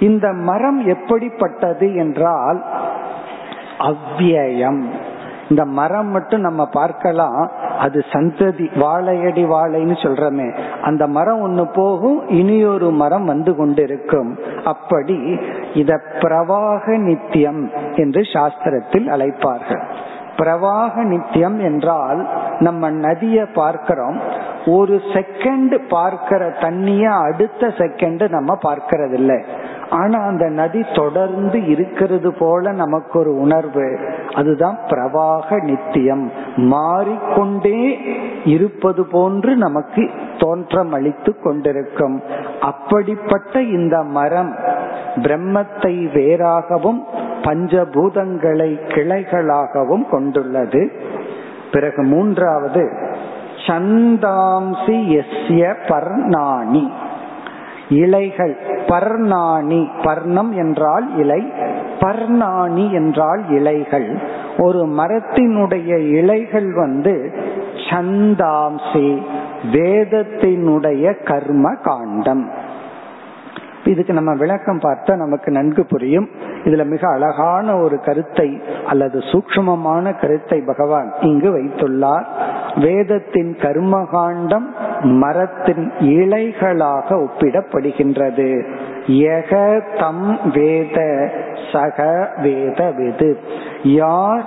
இந்த 0.00 0.32
மரம் 0.32 0.86
எப்படிப்பட்டது 0.86 1.94
என்றால் 1.94 2.64
அவ்வியம் 3.78 4.84
இந்த 5.48 5.64
மரம் 5.64 6.08
மட்டும் 6.08 6.40
நம்ம 6.40 6.66
பார்க்கலாம் 6.66 7.50
அது 7.78 8.04
சந்ததி 8.12 8.78
வாழையடி 8.78 9.44
வாழைன்னு 9.44 9.96
சொல்றமே. 10.02 10.56
அந்த 10.82 11.06
மரம் 11.06 11.40
ஒண்ணு 11.40 11.64
போகும் 11.72 12.28
இனியொரு 12.28 12.90
மரம் 12.90 13.24
வந்து 13.24 13.56
கொண்டிருக்கும். 13.56 14.38
அப்படி 14.64 15.38
இத 15.74 16.00
பிரவாக 16.18 16.96
நித்தியம் 16.96 17.70
என்று 17.94 18.20
சாஸ்திரத்தில் 18.20 19.06
அழைப்பார்கள். 19.08 19.84
பிரவாக 20.36 21.02
நித்தியம் 21.02 21.58
என்றால் 21.60 22.26
நம்ம 22.58 22.90
நதிய 22.90 23.46
பார்க்கிறோம் 23.52 24.20
ஒரு 24.66 25.02
செகண்ட் 25.12 25.78
பார்க்கிற 25.88 26.50
தண்ணிய 26.60 27.12
அடுத்த 27.12 27.66
செகண்ட் 27.66 28.28
நம்ம 28.28 28.58
பார்க்கறதில்லை. 28.62 29.44
ஆனா 29.90 30.20
அந்த 30.20 30.48
நதி 30.48 30.84
தொடர்ந்து 30.94 31.66
இருக்கிறது 31.66 32.32
போல 32.32 32.72
நமக்கு 32.72 33.18
ஒரு 33.18 33.40
உணர்வு. 33.40 33.98
அதுதான் 34.34 34.78
பிரவாக 34.86 35.62
நித்தியம். 35.62 36.32
மாறிக்கொண்டே 36.56 37.98
இருப்பது 38.44 39.04
போன்று 39.04 39.56
நமக்கு 39.56 40.10
தோற்றம் 40.38 40.92
அளித்து 40.92 41.40
கொண்டிருக்கும். 41.40 42.22
அப்படிப்பட்ட 42.60 43.62
இந்த 43.62 44.02
மரம் 44.02 44.56
பிரம்மத்தை 45.16 46.06
வேறாகவும் 46.14 47.02
பஞ்சபூதங்களை 47.42 48.78
கிளைகளாகவும் 48.88 50.08
கொண்டுள்ளது. 50.08 50.92
பிறகு 51.72 52.02
மூன்றாவது 52.02 52.90
சந்தாம்சி 53.66 55.22
எஸ்ய 55.22 55.74
பர்ணாணி 55.88 56.90
இலைகள் 57.88 58.75
பர்ணாணி 58.88 59.82
பர்ணம் 60.02 60.52
என்றால் 60.56 61.06
இலை 61.18 61.52
பர்ணாணி 62.00 62.92
என்றால் 62.92 63.42
இலைகள். 63.50 64.18
ஒரு 64.58 64.82
மரத்தினுடைய 64.98 65.92
இலைகள் 66.12 66.74
வந்து 66.74 67.14
சந்தாம்சி 67.90 69.08
வேதத்தினுடைய 69.72 71.22
கர்ம 71.24 71.74
காண்டம் 71.82 72.44
இதுக்கு 73.84 74.12
நம்ம 74.12 74.32
விளக்கம் 74.34 74.78
பார்த்தா 74.78 75.16
நமக்கு 75.16 75.50
நன்கு 75.50 75.86
புரியும். 75.86 76.28
இதுல 76.64 76.84
மிக 76.86 77.08
அழகான 77.08 77.76
ஒரு 77.76 78.00
கருத்தை 78.00 78.62
அல்லது 78.86 79.18
சூக்மமான 79.18 80.20
கருத்தை 80.20 80.58
பகவான் 80.66 81.12
இங்கு 81.20 81.50
வைத்துள்ளார். 81.56 82.26
வேதத்தின் 82.84 83.52
கர்மகாண்டம் 83.62 84.66
மரத்தின் 85.22 85.84
இலைகளாக 86.18 87.08
ஒப்பிடப்படுகின்றது. 87.24 88.48
எக 89.34 89.52
தம் 89.98 90.26
வேத 90.52 90.98
சக 91.72 91.98
வேத 92.42 92.80
விது. 92.98 93.30
யார் 94.00 94.44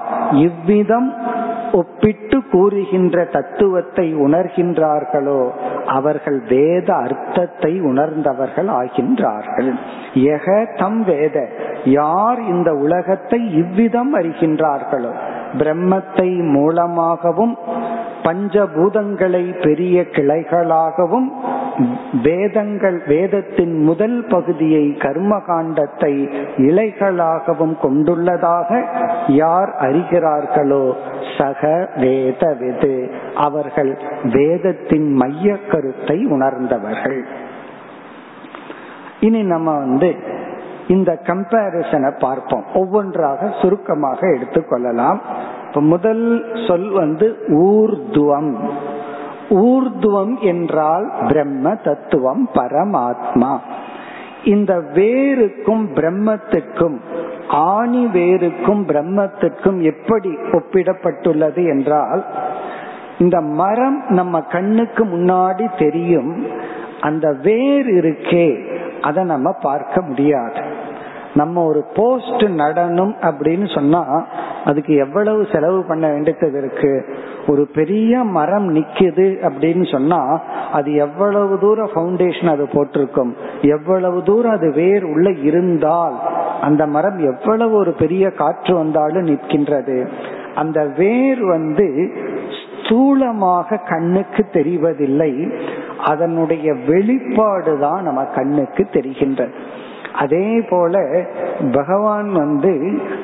இவ்விதம் 0.48 1.10
ஒப்பிட்டு 1.72 2.38
கூறுகின்ற 2.52 3.26
தத்துவத்தை 3.36 4.06
உணர்கின்றார்களோ 4.26 5.42
அவர்கள் 5.98 6.40
வேத 6.48 6.88
அர்த்தத்தை 7.06 7.74
உணர்ந்தவர்கள் 7.82 8.70
ஆகின்றார்கள். 8.82 9.72
எக 10.36 10.48
தம் 10.76 11.02
வேத 11.04 11.38
யார் 12.00 12.40
இந்த 12.54 12.70
உலகத்தை 12.86 13.42
இவ்விதம் 13.54 14.14
அறிகின்றார்களோ 14.16 15.14
பிரம்மத்தை 15.60 16.30
மூலமாகவும் 16.56 17.54
பஞ்சபூதங்களை 18.30 19.44
பெரிய 19.62 20.02
கிளைகளாகவும் 20.16 21.30
வேதங்கள் 22.24 22.98
வேதத்தின் 23.08 23.76
முதல் 23.82 24.18
பகுதியை 24.26 24.86
கர்ம 24.98 25.34
காண்டத்தை 25.48 26.12
இலைகளாகவும் 26.58 27.76
கொண்டுள்ளதாக 27.84 28.80
யார் 29.28 29.72
அறிகிறார்களோ 29.80 30.86
சக 31.38 31.62
வேத 31.96 32.44
விது 32.60 32.96
அவர்கள் 33.36 33.92
வேதத்தின் 34.24 35.08
மைய 35.14 35.58
கருத்தை 35.72 36.18
உணர்ந்தவர்கள். 36.26 37.22
இனி 39.20 39.42
நம்ம 39.44 39.70
வந்து 39.78 40.10
இந்த 40.88 41.12
கம்பேரிசனை 41.28 42.12
பார்ப்போம். 42.20 42.66
ஒவ்வொன்றாக 42.74 43.50
சுருக்கமாக 43.62 44.20
எடுத்துக்கொள்ளலாம் 44.28 45.22
இப்ப 45.70 45.82
முதல் 45.82 46.46
சொல் 46.68 46.90
வந்து 46.90 47.28
ஊர்துவம். 47.50 48.54
ஊர்துவம் 49.50 50.40
என்றால் 50.40 51.12
பிரம்ம 51.28 51.76
தத்துவம் 51.76 52.50
பரமாத்மா. 52.54 53.58
இந்த 54.44 54.74
வேருக்கும் 54.94 55.86
பிரம்மத்துக்கும் 55.96 56.98
ஆணி 57.50 58.06
வேருக்கும் 58.06 58.84
பிரம்மத்துக்கும் 58.88 59.82
எப்படி 59.82 60.30
ஒப்பிடப்பட்டுள்ளது 60.30 61.68
என்றால் 61.68 62.26
இந்த 63.18 63.42
மரம் 63.42 64.04
நம்ம 64.10 64.42
கண்ணுக்கு 64.42 65.06
முன்னாடி 65.06 65.78
தெரியும் 65.78 66.46
அந்த 67.02 67.36
வேர் 67.44 67.88
இருக்கே 67.88 68.48
அதை 69.02 69.24
நம்ம 69.24 69.52
பார்க்க 69.52 70.02
முடியாது. 70.02 70.62
நம்ம 71.34 71.64
ஒரு 71.64 71.86
போஸ்ட் 71.96 72.44
நடணும் 72.62 73.14
அப்படின்னு 73.22 73.74
சொன்னா 73.74 74.26
அதுக்கு 74.66 74.96
எவ்வளவு 74.96 75.48
செலவு 75.52 75.84
பண்ண 75.84 76.08
வேண்டியது 76.08 76.58
இருக்கு? 76.58 77.06
ஒரு 77.48 77.68
பெரிய 77.74 78.24
மரம் 78.24 78.76
நிக்குது 78.76 79.50
அப்படின்னு 79.50 79.92
சொன்னா 79.92 80.42
அது 80.72 80.94
எவ்வளவு 80.94 81.60
தூரம் 81.60 81.90
பவுண்டேஷன் 81.96 82.50
அது 82.50 82.68
போட்டிருக்கும்? 82.74 83.36
எவ்வளவு 83.62 84.24
தூரம் 84.24 84.52
அது 84.52 84.72
வேர் 84.72 85.04
உள்ள 85.04 85.30
இருந்தால் 85.30 86.20
அந்த 86.62 86.86
மரம் 86.86 87.18
எவ்வளவு 87.18 87.76
ஒரு 87.76 87.94
பெரிய 87.94 88.30
காற்று 88.30 88.76
வந்தாலும் 88.76 89.28
நிற்கின்றது. 89.28 90.08
அந்த 90.56 90.86
வேர் 90.98 91.44
வந்து 91.44 92.12
ஸ்தூலமாக 92.60 93.90
கண்ணுக்கு 93.90 94.46
தெரிவதில்லை. 94.54 95.62
அதனுடைய 96.04 96.74
வெளிப்பாடு 96.88 97.80
தான் 97.80 98.04
நம்ம 98.04 98.24
கண்ணுக்கு 98.24 98.88
தெரிகின்றது. 98.92 99.52
அதே 100.14 100.62
போல 100.70 101.26
பகவான் 101.72 102.30
வந்து 102.32 102.74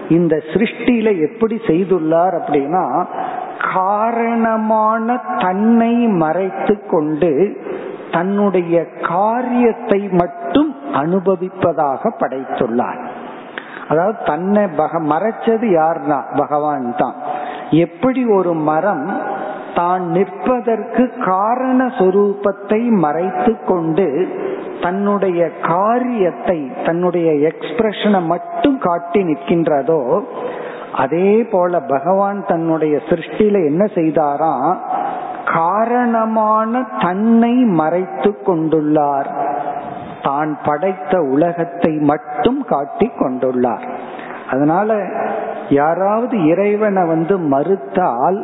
இந்த 0.10 0.36
சிருஷ்டியில 0.54 1.08
எப்படி 1.22 1.56
செய்துள்ளார் 1.68 2.36
அப்படின்னா 2.40 3.08
காரணமான 3.74 5.18
தன்னை 5.38 6.08
மறைத்து 6.08 6.82
கொண்டு 6.88 7.58
தன்னுடைய 8.12 8.88
காரியத்தை 9.02 10.10
மட்டும் 10.12 10.76
அனுபவிப்பதாக 10.94 12.12
படைத்துள்ளார். 12.20 13.00
அதாவது 13.88 14.18
தன்னை 14.26 14.64
பக 14.78 15.00
மறைச்சது 15.00 15.68
யார்னா 15.70 16.20
பகவான் 16.36 16.96
தான். 16.98 17.16
எப்படி 17.72 18.26
ஒரு 18.26 18.54
மரம் 18.54 19.22
தான் 19.76 20.04
நிற்பதற்கு 20.12 21.14
காரண 21.26 21.92
சொரூபத்தை 21.98 22.90
மறைத்து 22.90 23.64
கொண்டு 23.66 24.30
தன்னுடைய 24.86 25.42
காரியத்தை 25.62 26.60
தன்னுடைய 26.86 27.30
எக்ஸ்பிரஷனை 27.50 28.22
மட்டும் 28.26 28.78
காட்டி 28.78 29.22
நிற்கின்றதோ 29.24 30.02
அதே 30.96 31.32
போல 31.44 31.80
பகவான் 31.80 32.40
தன்னுடைய 32.46 32.96
சிருஷ்டில 33.10 33.56
என்ன 33.66 33.84
செய்தாராம்? 33.96 34.76
காரணமான 35.54 36.82
தன்னை 37.02 37.54
மறைத்து 37.80 38.30
கொண்டுள்ளார். 38.48 39.30
தான் 40.24 40.52
படைத்த 40.66 41.14
உலகத்தை 41.34 41.92
மட்டும் 42.12 42.62
காட்டி 42.70 43.08
கொண்டுள்ளார். 43.20 43.86
அதனால 44.52 44.98
யாராவது 45.70 46.36
இறைவனை 46.46 47.04
வந்து 47.08 47.38
மறுத்தால் 47.54 48.40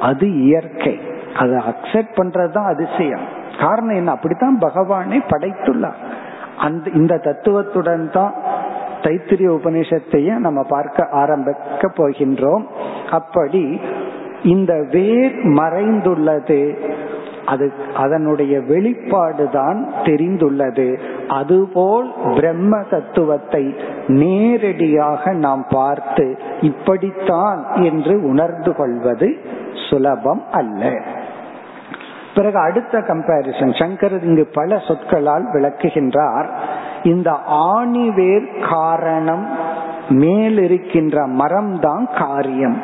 அது 0.00 0.26
இயற்கை. 0.42 0.94
அதை 1.36 1.56
அக்செப்ட் 1.70 2.18
பண்றதுதான் 2.20 2.70
அதிசயம். 2.74 3.26
காரணம் 3.60 3.96
என்ன? 3.96 4.10
அப்படித்தான் 4.10 4.58
பகவானை 4.58 5.18
படைத்துள்ளார். 5.18 6.02
அந்த 6.58 6.90
இந்த 6.90 7.18
தத்துவத்துடன் 7.18 8.10
தான் 8.10 8.34
தைத்திரிய 9.02 9.48
உபநிஷத்தையும் 9.50 10.36
நம்ம 10.36 10.62
பார்க்க 10.62 11.08
ஆரம்பிக்க 11.08 11.88
போகின்றோம். 11.88 12.64
அப்படி 13.10 13.80
இந்த 14.42 14.86
வேர் 14.90 15.34
மறைந்துள்ளது. 15.34 16.92
அது 17.46 17.72
அதனுடைய 17.96 18.60
வெளிப்பாடு 18.60 19.48
தான் 19.48 19.92
தெரிந்துள்ளது. 20.02 21.00
அதுபோல் 21.28 22.12
பிரம்ம 22.34 22.82
தத்துவத்தை 22.90 23.74
நேரடியாக 24.06 25.32
நாம் 25.32 25.66
பார்த்து 25.70 26.38
இப்படித்தான் 26.60 27.66
என்று 27.74 28.22
உணர்ந்து 28.22 28.74
கொள்வது 28.74 29.36
சுலபம் 29.90 30.42
அல்ல. 30.52 30.92
பிறகு 32.34 32.58
அடுத்த 32.58 32.98
கம்பாரிசன் 32.98 33.72
சங்கர் 33.80 34.22
இங்கு 34.22 34.48
பல 34.54 34.78
சொற்களால் 34.78 35.46
விளக்குகின்றார். 35.52 36.48
இந்த 37.02 37.30
ஆணிவேர் 37.48 38.68
காரணம் 38.68 39.48
மேலிருக்கின்ற 40.08 41.26
மரம் 41.26 41.80
தான் 41.80 42.08
காரியம். 42.18 42.82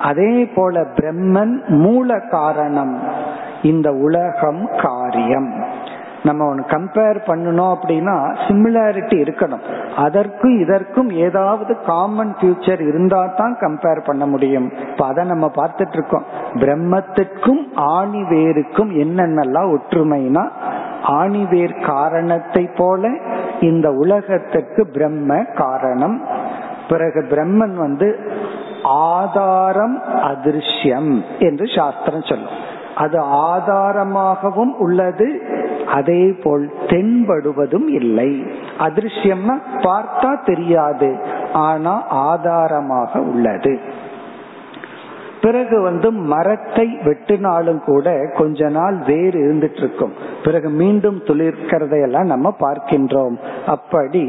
அதே 0.00 0.44
போல 0.44 0.80
பிரம்மன் 0.80 1.66
மூல 1.66 2.20
காரணம் 2.30 3.00
இந்த 3.62 3.92
உலகம் 3.92 4.70
காரியம். 4.82 5.64
நம்ம 6.22 6.46
ஒன்று 6.46 6.64
கம்பேர் 6.72 7.18
பண்ணணும் 7.28 7.72
அப்படின்னா 7.74 8.14
சிமிலாரிட்டி 8.46 9.16
இருக்கணும். 9.24 9.62
அதற்கும் 9.96 10.54
இதற்கும் 10.60 11.10
ஏதாவது 11.26 11.72
காமன் 11.86 12.32
ஃபியூச்சர் 12.38 12.82
இருந்தா 12.88 13.20
தான் 13.40 13.54
கம்பேர் 13.60 14.00
பண்ண 14.04 14.26
முடியும். 14.26 14.68
இப்போ 14.90 15.06
அதை 15.06 15.24
நம்ம 15.24 15.50
பார்த்துட்டு 15.56 15.96
இருக்கோம் 15.98 16.26
பிரம்மத்திற்கும் 16.62 17.62
ஆணிவேருக்கும் 17.96 18.92
என்னென்னலாம் 19.04 19.72
ஒற்றுமைனா 19.76 20.44
ஆணிவேர் 21.20 21.76
காரணத்தை 21.86 22.64
போல 22.80 23.10
இந்த 23.70 23.86
உலகத்துக்கு 24.02 24.82
பிரம்ம 24.96 25.42
காரணம். 25.54 26.16
பிறகு 26.88 27.20
பிரம்மன் 27.30 27.74
வந்து 27.84 28.08
ஆதாரம் 29.14 29.96
அதிர்ஷ்யம் 30.30 31.12
என்று 31.38 31.66
சாஸ்திரம் 31.76 32.28
சொல்லும். 32.30 32.58
அது 32.94 33.18
ஆதாரமாகவும் 33.52 34.72
உள்ளது 34.84 35.28
அதே 35.92 36.22
போல் 36.44 36.64
தென்படுவதும் 36.86 37.88
இல்லை. 38.00 38.30
அதிர்ஷ்யம்னா 38.86 39.56
பார்த்தா 39.86 40.30
தெரியாது. 40.44 41.10
ஆனா 41.66 41.94
ஆதாரமாக 42.28 43.20
உள்ளது. 43.32 43.74
பிறகு 45.44 45.76
வந்து 45.80 46.08
மரத்தை 46.32 46.86
வெட்டினாலும் 47.04 47.80
கூட 47.84 48.08
கொஞ்ச 48.36 48.68
நாள் 48.68 48.96
வேறு 49.06 49.38
இருந்துட்டு 49.44 49.80
இருக்கும் 49.82 50.12
பிறகு 50.44 50.68
மீண்டும் 50.80 51.18
துளிர்க்கிறதையெல்லாம் 51.26 52.30
நம்ம 52.32 52.54
பார்க்கின்றோம். 52.60 53.36
அப்படி 53.66 54.22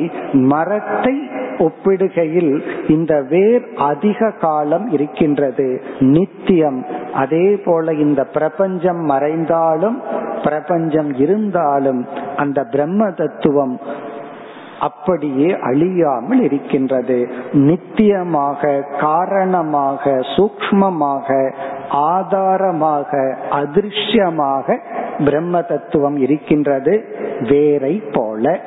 மரத்தை 0.52 1.16
ஒப்பிடுகையில் 1.60 2.62
இந்த 2.90 3.22
வேர் 3.22 3.66
அதிக 3.76 4.32
காலம் 4.32 4.88
இருக்கின்றது. 4.88 5.82
நித்தியம். 6.00 6.86
அதே 7.14 7.56
போல 7.66 7.94
இந்த 7.94 8.24
பிரபஞ்சம் 8.24 9.00
மறைந்தாலும் 9.00 10.02
பிரபஞ்சம் 10.44 11.14
இருந்தாலும் 11.14 12.08
அந்த 12.38 12.64
பிரம்ம 12.64 13.12
தத்துவம் 13.12 13.80
அப்படியே 14.80 15.60
அழியாமல் 15.60 16.42
இருக்கின்றது. 16.42 17.30
நித்தியமாக 17.54 18.84
காரணமாக 19.00 20.20
சூக்மமாக 20.36 21.54
ஆதாரமாக 21.90 23.38
அதிர்ஷ்யமாக 23.52 24.78
பிரம்ம 25.26 25.62
தத்துவம் 25.62 26.18
இருக்கின்றது. 26.18 27.06
வேரை 27.50 28.04
போல. 28.12 28.60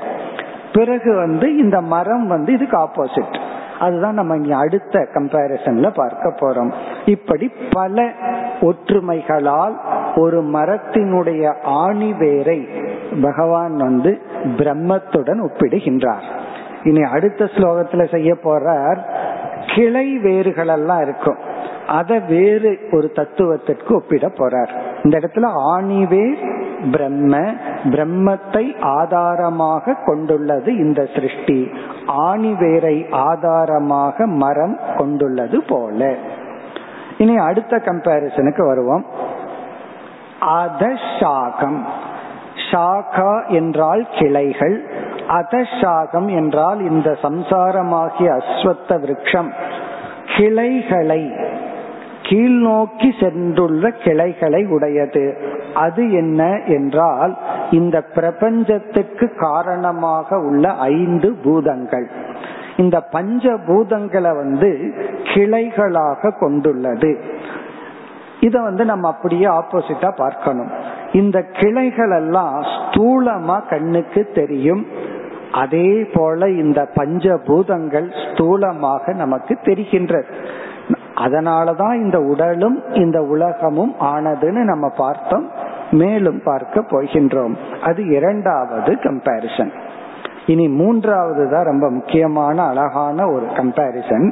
பிறகு 0.77 1.11
வந்து 1.17 1.47
இந்த 1.57 1.81
மரம் 1.95 2.27
வந்து 2.27 2.51
இதுக்கு 2.53 2.77
ஆப்போசிட் 2.79 3.37
அதுதான் 3.81 4.19
நம்ம 4.21 4.37
இங்க 4.37 4.55
அடுத்த 4.57 4.99
கம்பாரிசன்ல 5.15 5.89
பார்க்க 5.95 6.35
போறோம். 6.41 6.71
இப்படி 7.07 7.47
பல 7.71 8.05
ஒற்றுமைகளால் 8.61 9.75
ஒரு 10.17 10.39
மரத்தினுடைய 10.53 11.43
ஆணி 11.83 12.11
வேரை 12.13 12.61
பகவான் 13.23 13.77
வந்து 13.77 14.13
பிரம்மத்துடன் 14.59 15.43
ஒப்பிடுகின்றார். 15.47 16.27
இனி 16.83 17.03
அடுத்த 17.03 17.45
ஸ்லோகத்துல 17.45 18.03
செய்ய 18.11 18.33
போறார் 18.45 19.01
கிளை 19.75 20.19
வேறுகள் 20.19 20.69
எல்லாம் 20.69 21.03
இருக்கும். 21.03 21.37
அதை 21.87 22.21
வேறு 22.21 22.79
ஒரு 22.91 23.11
தத்துவத்திற்கு 23.11 23.95
ஒப்பிட 23.95 24.27
போறார். 24.27 24.69
இந்த 25.03 25.19
இடத்துல 25.19 25.51
ஆணிவேர் 25.77 26.63
பிரம்ம 26.91 27.37
பிரம்மத்தை 27.85 28.81
ஆதாரமாக 28.81 29.97
கொண்டுள்ளது 30.05 30.77
இந்த 30.77 31.09
சிருஷ்டி. 31.15 31.71
ஆணிவேரை 32.09 33.11
ஆதாரமாக 33.11 34.27
மரம் 34.27 34.79
கொண்டுள்ளது 34.97 35.63
போல. 35.63 36.15
இனி 37.19 37.37
அடுத்த 37.37 37.77
கம்பாரிசனுக்கு 37.77 38.67
வருவோம். 38.67 39.05
அத 40.41 40.93
சாகம். 41.21 41.85
சாகா 42.71 43.49
என்றால் 43.49 44.07
கிளைகள் 44.19 44.91
அதசாகம் 45.29 46.27
என்றால் 46.27 46.81
இந்த 46.91 47.17
சம்சாரமாகிய 47.23 48.41
அஸ்வத்த 48.41 48.89
விரக்ஷம். 48.89 49.51
கிளைகளை 50.37 51.33
கீழ்நோக்கி 52.23 53.11
சென்றுள்ள 53.21 53.91
கிளைகளை 54.05 54.67
உடையது. 54.67 55.37
அது 55.75 56.13
என்ன 56.13 56.61
என்றால் 56.67 57.39
இந்த 57.71 58.01
பிரபஞ்சத்துக்கு 58.01 59.35
காரணமாக 59.37 60.39
உள்ள 60.39 60.73
ஐந்து 60.73 61.33
பூதங்கள். 61.33 62.11
இந்த 62.77 63.01
பஞ்ச 63.01 63.53
பூதங்களை 63.53 64.37
வந்து 64.37 64.95
கிளைகளாக 65.23 66.39
கொண்டுள்ளது. 66.39 67.21
இத 68.41 68.61
வந்து 68.61 68.85
நம்ம 68.85 69.09
அப்படியே 69.09 69.47
ஆப்போசிட்டா 69.47 70.17
பார்க்கணும். 70.17 70.71
இந்த 71.13 71.43
கிளைகள் 71.43 72.11
எல்லாம் 72.11 72.63
ஸ்தூலமா 72.63 73.69
கண்ணுக்கு 73.69 74.31
தெரியும். 74.35 74.87
அதே 75.63 75.91
போல 76.15 76.51
இந்த 76.63 76.81
பஞ்ச 76.95 77.37
பூதங்கள் 77.47 78.09
ஸ்தூலமாக 78.27 79.15
நமக்கு 79.15 79.55
தெரிகின்றது 79.63 80.31
அதனாலதான் 81.25 81.95
இந்த 81.95 82.19
உடலும் 82.21 82.79
இந்த 82.93 83.19
உலகமும் 83.23 83.95
ஆனதுன்னு 84.01 84.63
நம்ம 84.71 84.89
பார்த்தோம். 84.97 85.47
மேலும் 85.91 86.41
பார்க்க 86.45 86.81
போகின்றோம். 86.81 87.55
அது 87.83 88.01
இரண்டாவது 88.09 88.93
கம்பாரிசன் 88.93 89.73
இனி 90.47 90.67
மூன்றாவது 90.69 91.45
தான் 91.51 91.65
ரொம்ப 91.65 91.87
முக்கியமான 91.91 92.63
அழகான 92.63 93.27
ஒரு 93.27 93.47
கம்பாரிசன் 93.47 94.29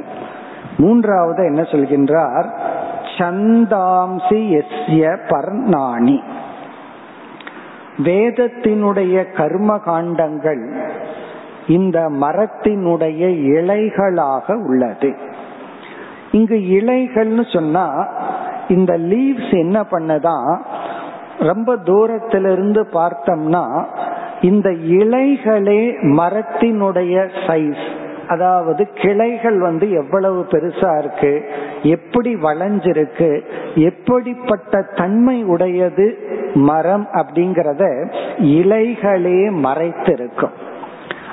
மூன்றாவது 0.77 1.41
என்ன 1.45 1.61
சொல்கின்றார்? 1.61 2.47
சந்தாம்சி 3.17 4.39
எஸ்ய 4.59 5.03
பர்ணாணி. 5.31 6.17
வேதத்தினுடைய 7.97 9.31
கர்ம 9.35 9.77
காண்டங்கள் 9.85 10.83
இந்த 11.67 12.09
மரத்தினுடைய 12.09 13.21
இலைகளாக 13.55 14.53
உள்ளது. 14.65 15.15
இங்கு 16.31 16.55
இலைகள்னு 16.55 17.53
சொன்னா 17.53 18.07
இந்த 18.67 18.97
லீவ்ஸ் 18.97 19.57
என்ன 19.57 19.85
பண்ணதான் 19.91 20.61
ரொம்ப 21.39 21.77
தூரத்திலிருந்து 21.77 22.87
பார்த்தோம்னா 22.93 23.85
இந்த 24.41 24.69
இலைகளே 24.69 25.93
மரத்தினுடைய 26.01 27.29
சைஸ் 27.47 27.85
அதாவது 28.27 28.89
கிளைகள் 28.93 29.59
வந்து 29.59 29.91
எவ்வளவு 29.91 30.45
பெருசா 30.49 30.97
இருக்கு 30.97 31.49
எப்படி 31.83 32.35
வளைஞ்சிருக்கு 32.35 33.41
எப்படிப்பட்ட 33.75 34.81
தன்மை 34.81 35.43
உடையது 35.43 36.24
மரம் 36.55 37.07
அப்படிங்கறத 37.13 37.83
இலைகளே 38.37 39.39
மறைத்திருக்கும். 39.65 40.55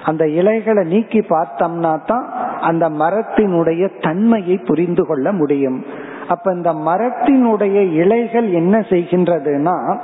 அந்த 0.04 0.28
இலைகளை 0.28 0.84
நீக்கி 0.84 1.18
பார்த்தோம்னா 1.18 1.98
தான் 2.06 2.32
அந்த 2.60 2.88
மரத்தினுடைய 2.88 3.90
தன்மையை 4.00 4.56
புரிந்து 4.56 5.06
கொள்ள 5.06 5.32
முடியும். 5.32 5.86
அப்ப 6.28 6.52
இந்த 6.52 6.72
மரத்தினுடைய 6.72 7.92
இலைகள் 7.92 8.50
என்ன 8.50 8.78
செய்கின்றதுன்னா 8.78 9.98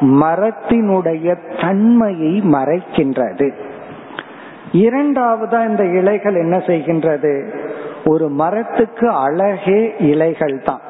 மரத்தினுடைய 0.00 1.36
தன்மையை 1.60 2.42
மறைக்கின்றது. 2.42 3.52
இரண்டாவதா 4.72 5.68
இந்த 5.68 5.84
இலைகள் 5.84 6.34
என்ன 6.34 6.56
செய்கின்றது? 6.56 7.48
ஒரு 8.04 8.28
மரத்துக்கு 8.28 9.10
அழகே 9.10 9.94
இலைகள் 9.98 10.62
தான் 10.62 10.80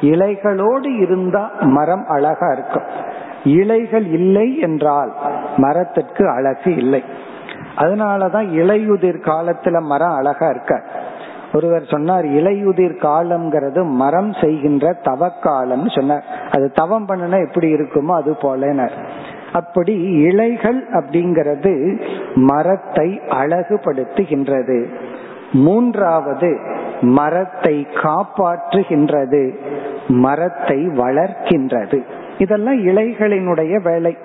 இலைகளோடு 0.00 1.00
இருந்தா 1.00 1.50
மரம் 1.60 2.04
அழகா 2.08 2.52
இருக்கும். 2.52 3.07
இலைகள் 3.44 4.06
இல்லை 4.12 4.58
என்றால் 4.58 5.12
மரத்திற்கு 5.56 6.24
அழகு 6.30 6.76
இல்லை. 6.76 7.02
அதனாலதான் 7.76 8.48
இலையுதிர் 8.52 9.20
காலத்துல 9.24 9.80
மரம் 9.80 10.14
அழகா 10.14 10.48
இருக்க. 10.48 10.82
ஒருவர் 11.52 11.84
சொன்னார் 11.84 12.24
இலையுதிர் 12.24 12.96
காலம்ங்கிறது 13.02 13.84
மரம் 13.84 14.32
செய்கின்ற 14.32 14.92
தவக்காலம் 15.02 15.86
சொன்னார். 15.86 16.24
அது 16.50 16.72
தவம் 16.72 17.08
பண்ணுனா 17.08 17.38
எப்படி 17.48 17.68
இருக்குமோ 17.72 18.14
அது 18.14 18.36
போலனர் 18.42 18.96
அப்படி 19.52 19.94
இலைகள் 20.02 20.80
அப்படிங்கிறது 20.92 21.72
மரத்தை 22.34 23.20
அழகுபடுத்துகின்றது. 23.28 24.86
மூன்றாவது 25.52 26.58
மரத்தை 27.00 27.86
காப்பாற்றுகின்றது 27.94 29.42
மரத்தை 30.08 30.86
வளர்க்கின்றது. 30.86 32.04
இதெல்லாம் 32.38 32.78
இலைகளினுடைய 32.86 33.82
வேலை. 33.82 34.16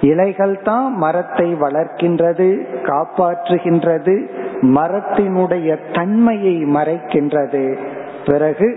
இலைகள் 0.00 0.62
தான் 0.62 0.96
மரத்தை 0.96 1.54
வளர்க்கின்றது 1.54 2.48
காப்பாற்றுகின்றது 2.82 4.14
மரத்தினுடைய 4.76 5.78
தன்மையை 5.92 6.56
மறைக்கின்றது. 6.76 7.64
பிறகு 8.26 8.68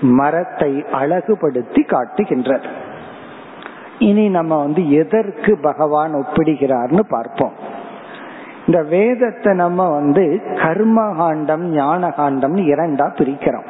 மரத்தை 0.00 0.84
அழகுபடுத்தி 0.92 1.82
காட்டுகின்றது. 1.82 2.68
இனி 3.98 4.28
நம்ம 4.28 4.56
வந்து 4.56 4.90
எதற்கு 4.90 5.58
பகவான் 5.62 6.14
ஒப்பிடுகிறார்னு 6.14 7.04
பார்ப்போம். 7.08 7.54
இந்த 8.66 8.82
வேதத்தை 8.82 9.54
நம்ம 9.54 9.88
வந்து 9.90 10.24
கர்மகாண்டம் 10.54 11.64
ஞானகாண்டம் 11.74 12.56
இரண்டா 12.72 13.06
பிரிக்கிறோம். 13.20 13.68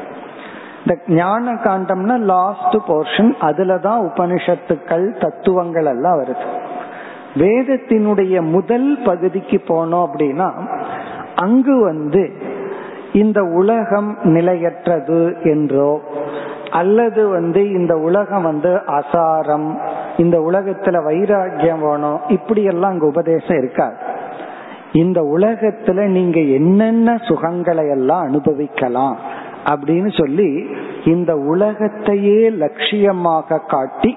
இந்த 0.87 1.03
ஞான 1.09 1.53
காண்டம்னா 1.53 2.19
லாஸ்ட் 2.19 2.77
போர்ஷன் 2.89 3.31
அதுலதான் 3.41 4.01
உபனிஷத்துக்கள் 4.09 5.21
தத்துவங்கள் 5.21 5.85
எல்லாம் 5.85 6.23
வருது. 6.23 6.45
வேதத்தினுடைய 7.35 8.51
முதல் 8.51 8.99
பகுதிக்கு 9.05 9.63
போனோம் 9.69 10.07
அப்படின்னா 10.07 10.49
அங்கு 11.35 11.85
வந்து 11.85 12.33
இந்த 13.13 13.43
உலகம் 13.43 14.19
நிலையற்றது 14.23 15.37
என்றோ 15.45 16.01
அல்லது 16.71 17.29
வந்து 17.29 17.69
இந்த 17.69 17.97
உலகம் 17.97 18.43
வந்து 18.43 18.81
அசாரம் 18.87 19.79
இந்த 20.17 20.39
உலகத்துல 20.39 21.05
வைராக்கியம் 21.05 21.81
வேணும் 21.81 22.21
இப்படி 22.29 22.63
எல்லாம் 22.63 22.91
அங்க 22.91 23.07
உபதேசம் 23.07 23.59
இருக்காது. 23.59 23.97
இந்த 24.93 25.21
உலகத்துல 25.21 26.07
நீங்க 26.07 26.41
என்னென்ன 26.41 27.15
சுகங்களை 27.15 27.91
எல்லாம் 27.91 28.21
அனுபவிக்கலாம் 28.21 29.17
அப்படின்னு 29.71 30.11
சொல்லி 30.23 30.49
இந்த 31.05 31.37
உலகத்தையே 31.37 32.51
லட்சியமாக 32.63 33.65
காட்டி 33.67 34.13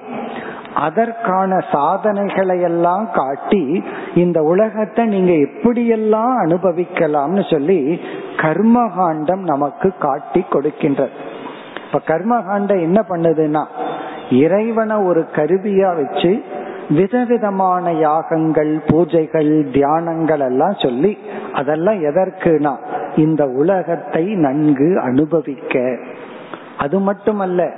அதற்கான 0.76 1.60
சாதனைகளை 1.72 2.62
எல்லாம் 2.62 3.12
காட்டி 3.12 3.84
இந்த 4.14 4.40
உலகத்தை 4.44 5.06
நீங்க 5.06 5.34
எப்படியெல்லாம் 5.48 6.36
அனுபவிக்கலாம்னு 6.46 7.44
சொல்லி 7.54 7.80
கர்மகாண்டம் 8.38 9.44
நமக்கு 9.44 9.90
காட்டி 10.00 10.46
கொடுக்கின்றது. 10.50 11.16
இப்ப 11.86 12.02
கர்மகாண்டம் 12.08 12.82
என்ன 12.82 13.00
பண்ணுதுன்னா 13.10 13.64
இறைவனை 14.44 14.96
ஒரு 14.96 15.26
கருவியா 15.36 15.90
வச்சு 15.96 16.32
விதவிதமான 16.90 17.92
யாகங்கள் 18.00 18.74
பூஜைகள் 18.88 19.52
தியானங்கள் 19.72 20.40
எல்லாம் 20.40 20.78
சொல்லி 20.80 21.18
அதெல்லாம் 21.54 22.00
எதற்குனா 22.02 22.74
இந்த 23.18 23.46
உலகத்தை 23.46 24.36
நன்கு 24.36 25.00
அனுபவிக்க. 25.00 25.98
அது 26.78 27.00
மட்டுமல்ல 27.00 27.72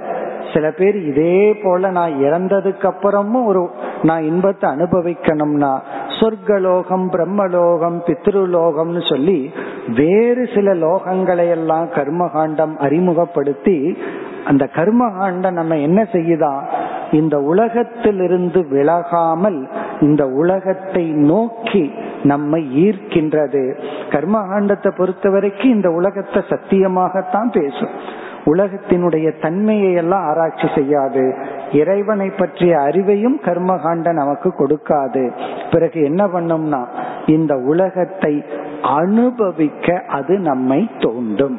சில 0.54 0.72
பேர் 0.72 1.08
இதே 1.08 1.58
போல 1.64 1.90
நான் 1.90 2.12
இறந்ததுக்கு 2.12 2.92
அப்புறமும் 2.92 3.46
ஒரு 3.46 3.70
நான் 4.04 4.24
இன்பத்தை 4.24 4.70
அனுபவிக்கணும்னா 4.70 5.80
சொர்க்கலோகம் 6.20 7.08
பிரம்மலோகம் 7.12 8.00
பித்ருலோகம்னு 8.06 9.10
சொல்லி 9.10 9.52
வேறு 9.96 10.50
சில 10.56 10.74
லோகங்களை 10.74 11.50
எல்லாம் 11.50 11.90
கர்மகாண்டம் 11.90 12.76
அறிமுகப்படுத்தி 12.76 13.98
அந்த 14.46 14.70
கர்மகாண்டம் 14.76 15.52
நம்ம 15.52 15.78
என்ன 15.78 16.08
செய்யுதா? 16.12 16.64
இந்த 17.12 17.38
உலகத்திலிருந்து 17.40 18.66
விலகாமல் 18.72 19.70
இந்த 20.02 20.26
உலகத்தை 20.26 21.12
நோக்கி 21.12 21.92
நம்மை 22.24 22.90
ஈர்க்கின்றது. 22.90 23.80
கர்மகாண்டத்தை 24.10 24.98
பொறுத்த 24.98 25.30
வரைக்கும் 25.30 25.72
இந்த 25.72 25.90
உலகத்தை 25.90 26.44
சத்தியமாகத்தான் 26.50 27.52
பேசும். 27.52 28.28
உலகத்தினுடைய 28.46 29.42
தன்மையை 29.42 29.94
எல்லாம் 29.94 30.28
ஆராய்ச்சி 30.28 30.68
செய்யாது. 30.76 31.36
இறைவனை 31.72 32.30
பற்றிய 32.30 32.78
அறிவையும் 32.78 33.40
கர்மகாண்ட 33.42 34.14
நமக்கு 34.14 34.50
கொடுக்காது. 34.50 35.32
பிறகு 35.72 36.04
என்ன 36.04 36.28
பண்ணும்னா 36.28 36.88
இந்த 37.26 37.56
உலகத்தை 37.56 38.44
அனுபவிக்க 38.82 40.04
அது 40.08 40.38
நம்மை 40.40 40.90
தோண்டும். 40.98 41.58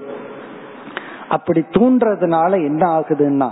அப்படி 1.29 1.67
தூண்டுறதுனால 1.71 2.53
என்ன 2.53 3.01
ஆகுதுன்னா 3.01 3.49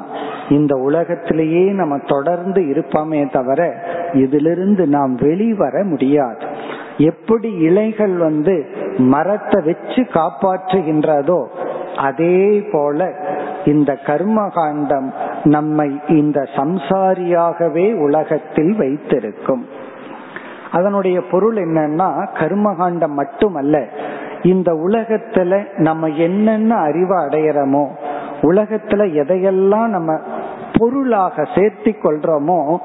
இந்த 0.48 0.76
உலகத்திலேயே 0.76 1.72
நம்ம 1.72 1.98
தொடர்ந்து 1.98 2.62
இருப்போமே 2.62 3.30
தவிர 3.30 3.74
இதிலிருந்து 4.12 4.86
நாம் 4.86 5.14
வெளிவர 5.14 5.84
முடியாது. 5.84 6.47
எப்படி 6.98 7.52
இலைகள் 7.52 8.16
வந்து 8.16 8.66
மரத்தை 8.98 9.62
வச்சு 9.64 10.02
காப்பாற்றுகின்றதோ 10.02 11.46
அதே 11.96 12.68
போல 12.72 13.12
இந்த 13.64 13.94
கர்ம 13.94 14.48
காண்டம் 14.48 15.12
நம்மை 15.44 16.00
இந்த 16.08 16.46
சம்சாரியாகவே 16.56 17.94
உலகத்தில் 17.94 18.76
வைத்திருக்கும். 18.76 19.66
அதனுடைய 20.72 21.22
பொருள் 21.30 21.56
என்னன்னா 21.56 22.26
கர்மகாண்டம் 22.34 23.14
மட்டுமல்ல 23.14 23.84
இந்த 24.42 24.72
உலகத்துல 24.72 25.78
நம்ம 25.78 26.06
என்னென்ன 26.06 26.74
அறிவை 26.74 27.16
அடையிறோமோ 27.16 27.86
உலகத்துல 28.42 29.04
எதையெல்லாம் 29.12 29.86
நம்ம 29.86 30.20
பொருளாக 30.78 31.42
சேர்த்தி 31.42 31.94
கொள்றோமோ 32.02 32.76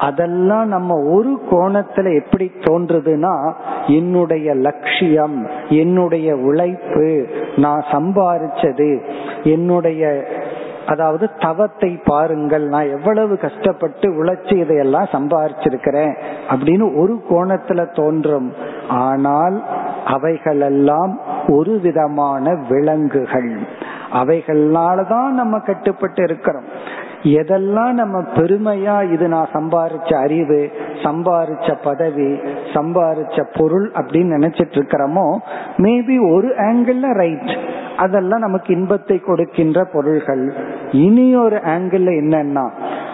அதெல்லாம் 0.00 0.68
நம்ம 0.68 0.94
ஒரு 1.10 1.40
கோணத்துல 1.50 2.22
எப்படி 2.22 2.50
தோன்றுதுன்னா 2.58 3.52
என்னுடைய 3.86 4.54
லட்சியம் 4.54 5.48
என்னுடைய 5.68 6.36
உழைப்பு 6.36 7.26
நான் 7.56 7.84
சம்பாரிச்சது 7.92 8.90
என்னுடைய 9.42 10.24
அதாவது 10.86 11.30
தவத்தை 11.38 12.00
பாருங்கள் 12.04 12.64
நான் 12.66 12.88
எவ்வளவு 12.88 13.38
கஷ்டப்பட்டு 13.38 14.24
உழைச்சி 14.24 14.54
இதையெல்லாம் 14.56 15.12
சம்பாரிச்சிருக்கிறேன் 15.12 16.14
அப்படின்னு 16.50 16.86
ஒரு 17.00 17.14
கோணத்துல 17.30 17.94
தோன்றும். 17.94 18.52
ஆனால் 18.88 19.64
அவைகளெல்லாம் 20.06 21.20
ஒரு 21.48 21.80
விதமான 21.82 22.54
விலங்குகள். 22.68 23.58
அவைகள்னாலதான் 24.12 25.28
நம்ம 25.28 25.58
கட்டுப்பட்டு 25.58 26.22
இருக்கிறோம். 26.22 26.64
எதெல்லாம் 27.22 27.92
நம்ம 27.92 28.18
பெருமையா 28.18 29.12
இது 29.12 29.28
நான் 29.28 29.48
சம்பாரிச்ச 29.54 30.14
அறிவு 30.14 30.70
சம்பாரிச்ச 31.02 31.74
பதவி 31.82 32.38
சம்பாரிச்ச 32.74 33.44
பொருள் 33.58 33.90
அப்படின்னு 33.94 34.36
நினைச்சிட்டு 34.38 34.72
இருக்கிறோமோ 34.72 35.36
மேபி 35.78 36.32
ஒரு 36.32 36.48
ஆங்கிள் 36.48 37.12
ரைட் 37.12 37.58
அதெல்லாம் 37.96 38.40
நமக்கு 38.40 38.74
இன்பத்தை 38.74 39.18
கொடுக்கின்ற 39.18 39.84
பொருள்கள். 39.84 40.52
இனி 40.90 41.36
ஒரு 41.36 41.56
ஆங்கிள் 41.56 42.06
என்னன்னா 42.20 42.70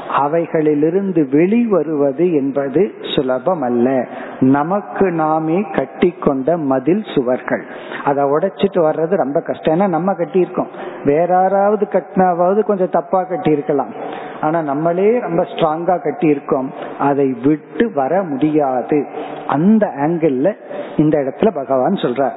அவைகளிலிருந்து 0.08 1.28
வெளிவருவது 1.28 2.32
என்பது 2.32 2.92
சுலபம் 3.14 3.62
அல்ல 3.62 4.06
நமக்கு 4.40 5.10
நாமே 5.10 5.66
கட்டி 5.72 6.10
கொண்ட 6.10 6.56
மதில் 6.56 7.04
சுவர்கள். 7.14 7.64
அதை 8.04 8.24
உடைச்சிட்டு 8.24 8.78
வர்றது 8.78 9.14
ரொம்ப 9.14 9.40
கஷ்டம். 9.40 9.80
ஏன்னா 9.80 9.88
நம்ம 9.88 10.12
கட்டியிருக்கோம். 10.12 10.66
வேற 11.04 11.26
யாராவது 11.26 11.86
கட்டினாவது 11.90 12.62
கொஞ்சம் 12.62 12.90
தப்பா 12.90 13.22
கட்டியிருக்கலாம். 13.22 13.92
ஆனா 14.40 14.62
நம்மளே 14.62 15.20
ரொம்ப 15.20 15.42
ஸ்ட்ராங்கா 15.42 15.98
கட்டியிருக்கோம். 15.98 16.70
அதை 16.98 17.36
விட்டு 17.44 17.92
வர 17.94 18.22
முடியாது. 18.22 19.06
அந்த 19.46 19.86
ஆங்கிள் 19.86 20.54
இந்த 20.96 21.18
இடத்துல 21.18 21.54
பகவான் 21.54 21.92
சொல்றார். 21.92 22.32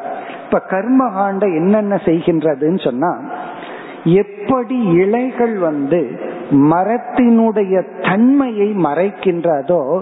இப்ப 0.45 0.61
கர்மகாண்ட 0.69 1.39
என்னென்ன 1.39 2.01
செய்கின்றதுன்னு 2.05 2.83
சொன்னா 2.83 3.19
எப்படி 4.03 4.79
இலைகள் 4.79 5.57
வந்து 5.57 6.19
மரத்தினுடைய 6.51 8.01
தன்மையை 8.01 8.75
மறைக்கின்றதோ 8.75 10.01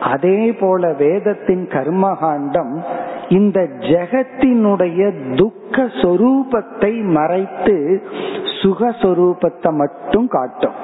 அதே 0.00 0.52
போல 0.52 0.92
வேதத்தின் 0.92 1.68
கர்மகாண்டம் 1.68 2.84
இந்த 3.28 3.60
ஜெகத்தினுடைய 3.60 5.34
துக்க 5.34 5.82
சொரூபத்தை 5.82 7.04
மறைத்து 7.04 8.02
சுகஸ்வரூபத்தை 8.62 9.72
மட்டும் 9.72 10.28
காட்டும். 10.28 10.74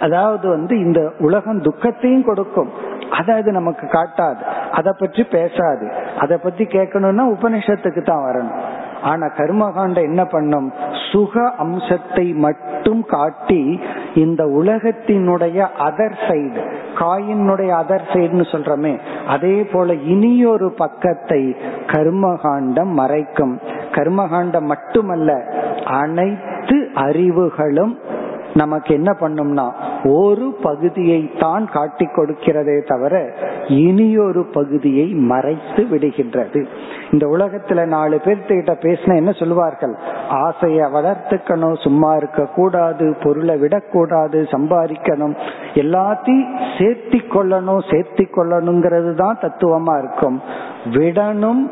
அதாவது 0.00 0.48
வந்து 0.48 0.78
இந்த 0.78 1.12
உலகம் 1.18 1.60
துக்கத்தையும் 1.60 2.24
கொடுக்கும். 2.24 2.70
அதை 3.10 3.34
அது 3.34 3.52
நமக்கு 3.52 3.86
காட்டாது. 3.86 4.42
அதை 4.72 4.92
பற்றி 4.98 5.22
பேசாது. 5.22 5.90
அதை 6.18 6.36
பத்தி 6.36 6.64
கேட்கணும்னா 6.64 7.24
உபனிஷத்துக்கு 7.36 8.02
தான் 8.02 8.24
வரணும். 8.24 8.86
ஆனா 9.02 9.26
கர்மகாண்டம் 9.26 10.02
என்ன 10.02 10.24
பண்ணும்? 10.24 10.72
சுக 11.12 11.54
அம்சத்தை 11.58 12.32
மட்டும் 12.32 13.04
காட்டி 13.04 13.80
இந்த 14.14 14.44
உலகத்தினுடைய 14.44 15.68
அதர் 15.78 16.18
சைடு 16.28 16.62
காயினுடைய 16.94 17.70
அதர் 17.82 18.06
சைடுன்னு 18.12 18.46
சொல்றமே 18.52 18.98
அதே 19.26 19.62
போல 19.62 19.94
இனியொரு 19.94 20.72
பக்கத்தை 20.72 21.56
கர்மகாண்டம் 21.86 22.92
மறைக்கும். 22.98 23.60
கர்மகாண்டம் 23.90 24.66
மட்டுமல்ல 24.66 25.44
அனைத்து 25.84 26.90
அறிவுகளும் 26.94 27.98
நமக்கு 28.54 28.94
என்ன 28.94 29.16
பண்ணும்னா 29.20 29.72
ஒரு 30.04 30.54
பகுதியை 30.62 31.30
தான் 31.38 31.68
காட்டி 31.70 32.06
கொடுக்கிறதே 32.06 32.86
தவிர 32.86 33.34
இனியொரு 33.68 34.44
பகுதியை 34.44 35.06
மறைத்து 35.06 35.86
விடுகின்றது. 35.90 36.66
இந்த 37.12 37.26
உலகத்துல 37.26 37.86
நாலு 37.86 38.20
பேர்த்துக்கிட்ட 38.24 38.74
பேசின 38.82 39.16
என்ன 39.16 39.32
சொல்லுவார்கள்? 39.32 39.94
ஆசைய 40.30 40.88
வளர்த்துக்கணும் 40.94 41.82
சும்மா 41.82 42.14
இருக்க 42.14 42.44
கூடாது 42.44 43.16
பொருளை 43.22 43.56
விடக்கூடாது 43.56 44.42
சம்பாதிக்கணும். 44.42 45.36
எல்லாத்தையும் 45.74 46.58
சேர்த்தி 46.78 47.20
கொள்ளணும் 47.30 47.82
சேர்த்தி 47.90 48.26
கொள்ளணுங்கிறது 48.36 49.14
தான் 49.14 49.38
தத்துவமா 49.40 49.98
இருக்கும். 49.98 50.40
விடணும் 50.84 51.68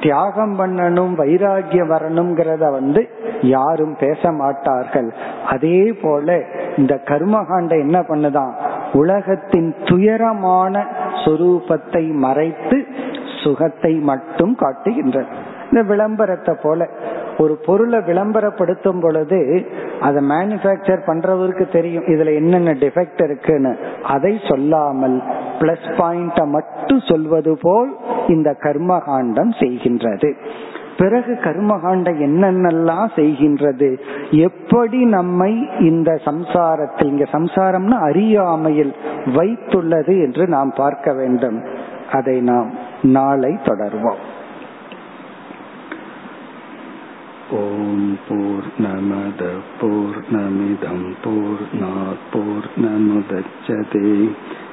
தியாகம் 0.00 0.58
பண்ணணும் 0.58 1.12
வைராகியம் 1.18 1.90
வரணுங்கிறத 1.90 2.70
வந்து 2.70 3.08
யாரும் 3.40 3.96
பேச 4.00 4.32
மாட்டார்கள். 4.32 5.12
அதே 5.46 5.92
போல 6.02 6.42
இந்த 6.76 7.00
கர்மகாண்ட 7.04 7.70
என்ன 7.70 8.00
பண்ணுதான்? 8.00 8.52
உலகத்தின் 8.92 9.74
துயரமான 9.84 10.86
சொரூபத்தை 11.24 12.04
மறைத்து 12.16 12.78
சுகத்தை 13.42 13.94
மட்டும் 14.10 14.54
காட்டுகின்றன 14.60 15.28
இந்த 15.70 15.82
விளம்பரத்தை 15.82 16.54
போல 16.62 16.88
ஒரு 17.38 17.54
பொருளை 17.66 17.98
விளம்பரப்படுத்தும் 17.98 19.00
பொழுது 19.00 19.38
அதை 20.00 20.20
மேனுபேக்சர் 20.24 21.06
பண்றவருக்கு 21.06 21.64
தெரியும் 21.68 22.04
இதுல 22.04 22.34
என்னென்ன 22.34 22.72
டிஃபெக்ட் 22.72 23.22
இருக்குன்னு. 23.24 23.72
அதை 24.02 24.40
சொல்லாமல் 24.48 25.16
பிளஸ் 25.58 25.88
பாயிண்ட 26.00 26.46
மட்டும் 26.46 27.00
சொல்வது 27.00 27.58
போல் 27.60 27.90
இந்த 28.26 28.50
கர்மகாண்டம் 28.60 29.52
செய்கின்றது. 29.60 30.30
பிறகு 30.98 31.32
கர்மகாண்டம் 31.32 32.18
என்னென்னலாம் 32.20 33.08
செய்கின்றது? 33.16 33.98
எப்படி 34.30 35.04
நம்மை 35.04 35.68
இந்த 35.78 36.20
சம்சாரத்தில் 36.24 37.04
இங்க 37.04 37.24
சம்சாரம்னா 37.32 38.00
அறியாமையில் 38.00 38.94
வைத்துள்ளது 39.26 40.24
என்று 40.24 40.48
நாம் 40.48 40.72
பார்க்க 40.76 41.12
வேண்டும். 41.12 41.64
அதை 42.12 42.40
நாம் 42.40 42.70
நாளை 43.02 43.58
தொடர்வோம். 43.64 44.30
ஓம் 47.50 48.18
போர் 48.28 48.68
நமத 48.78 49.44
போர் 49.80 50.20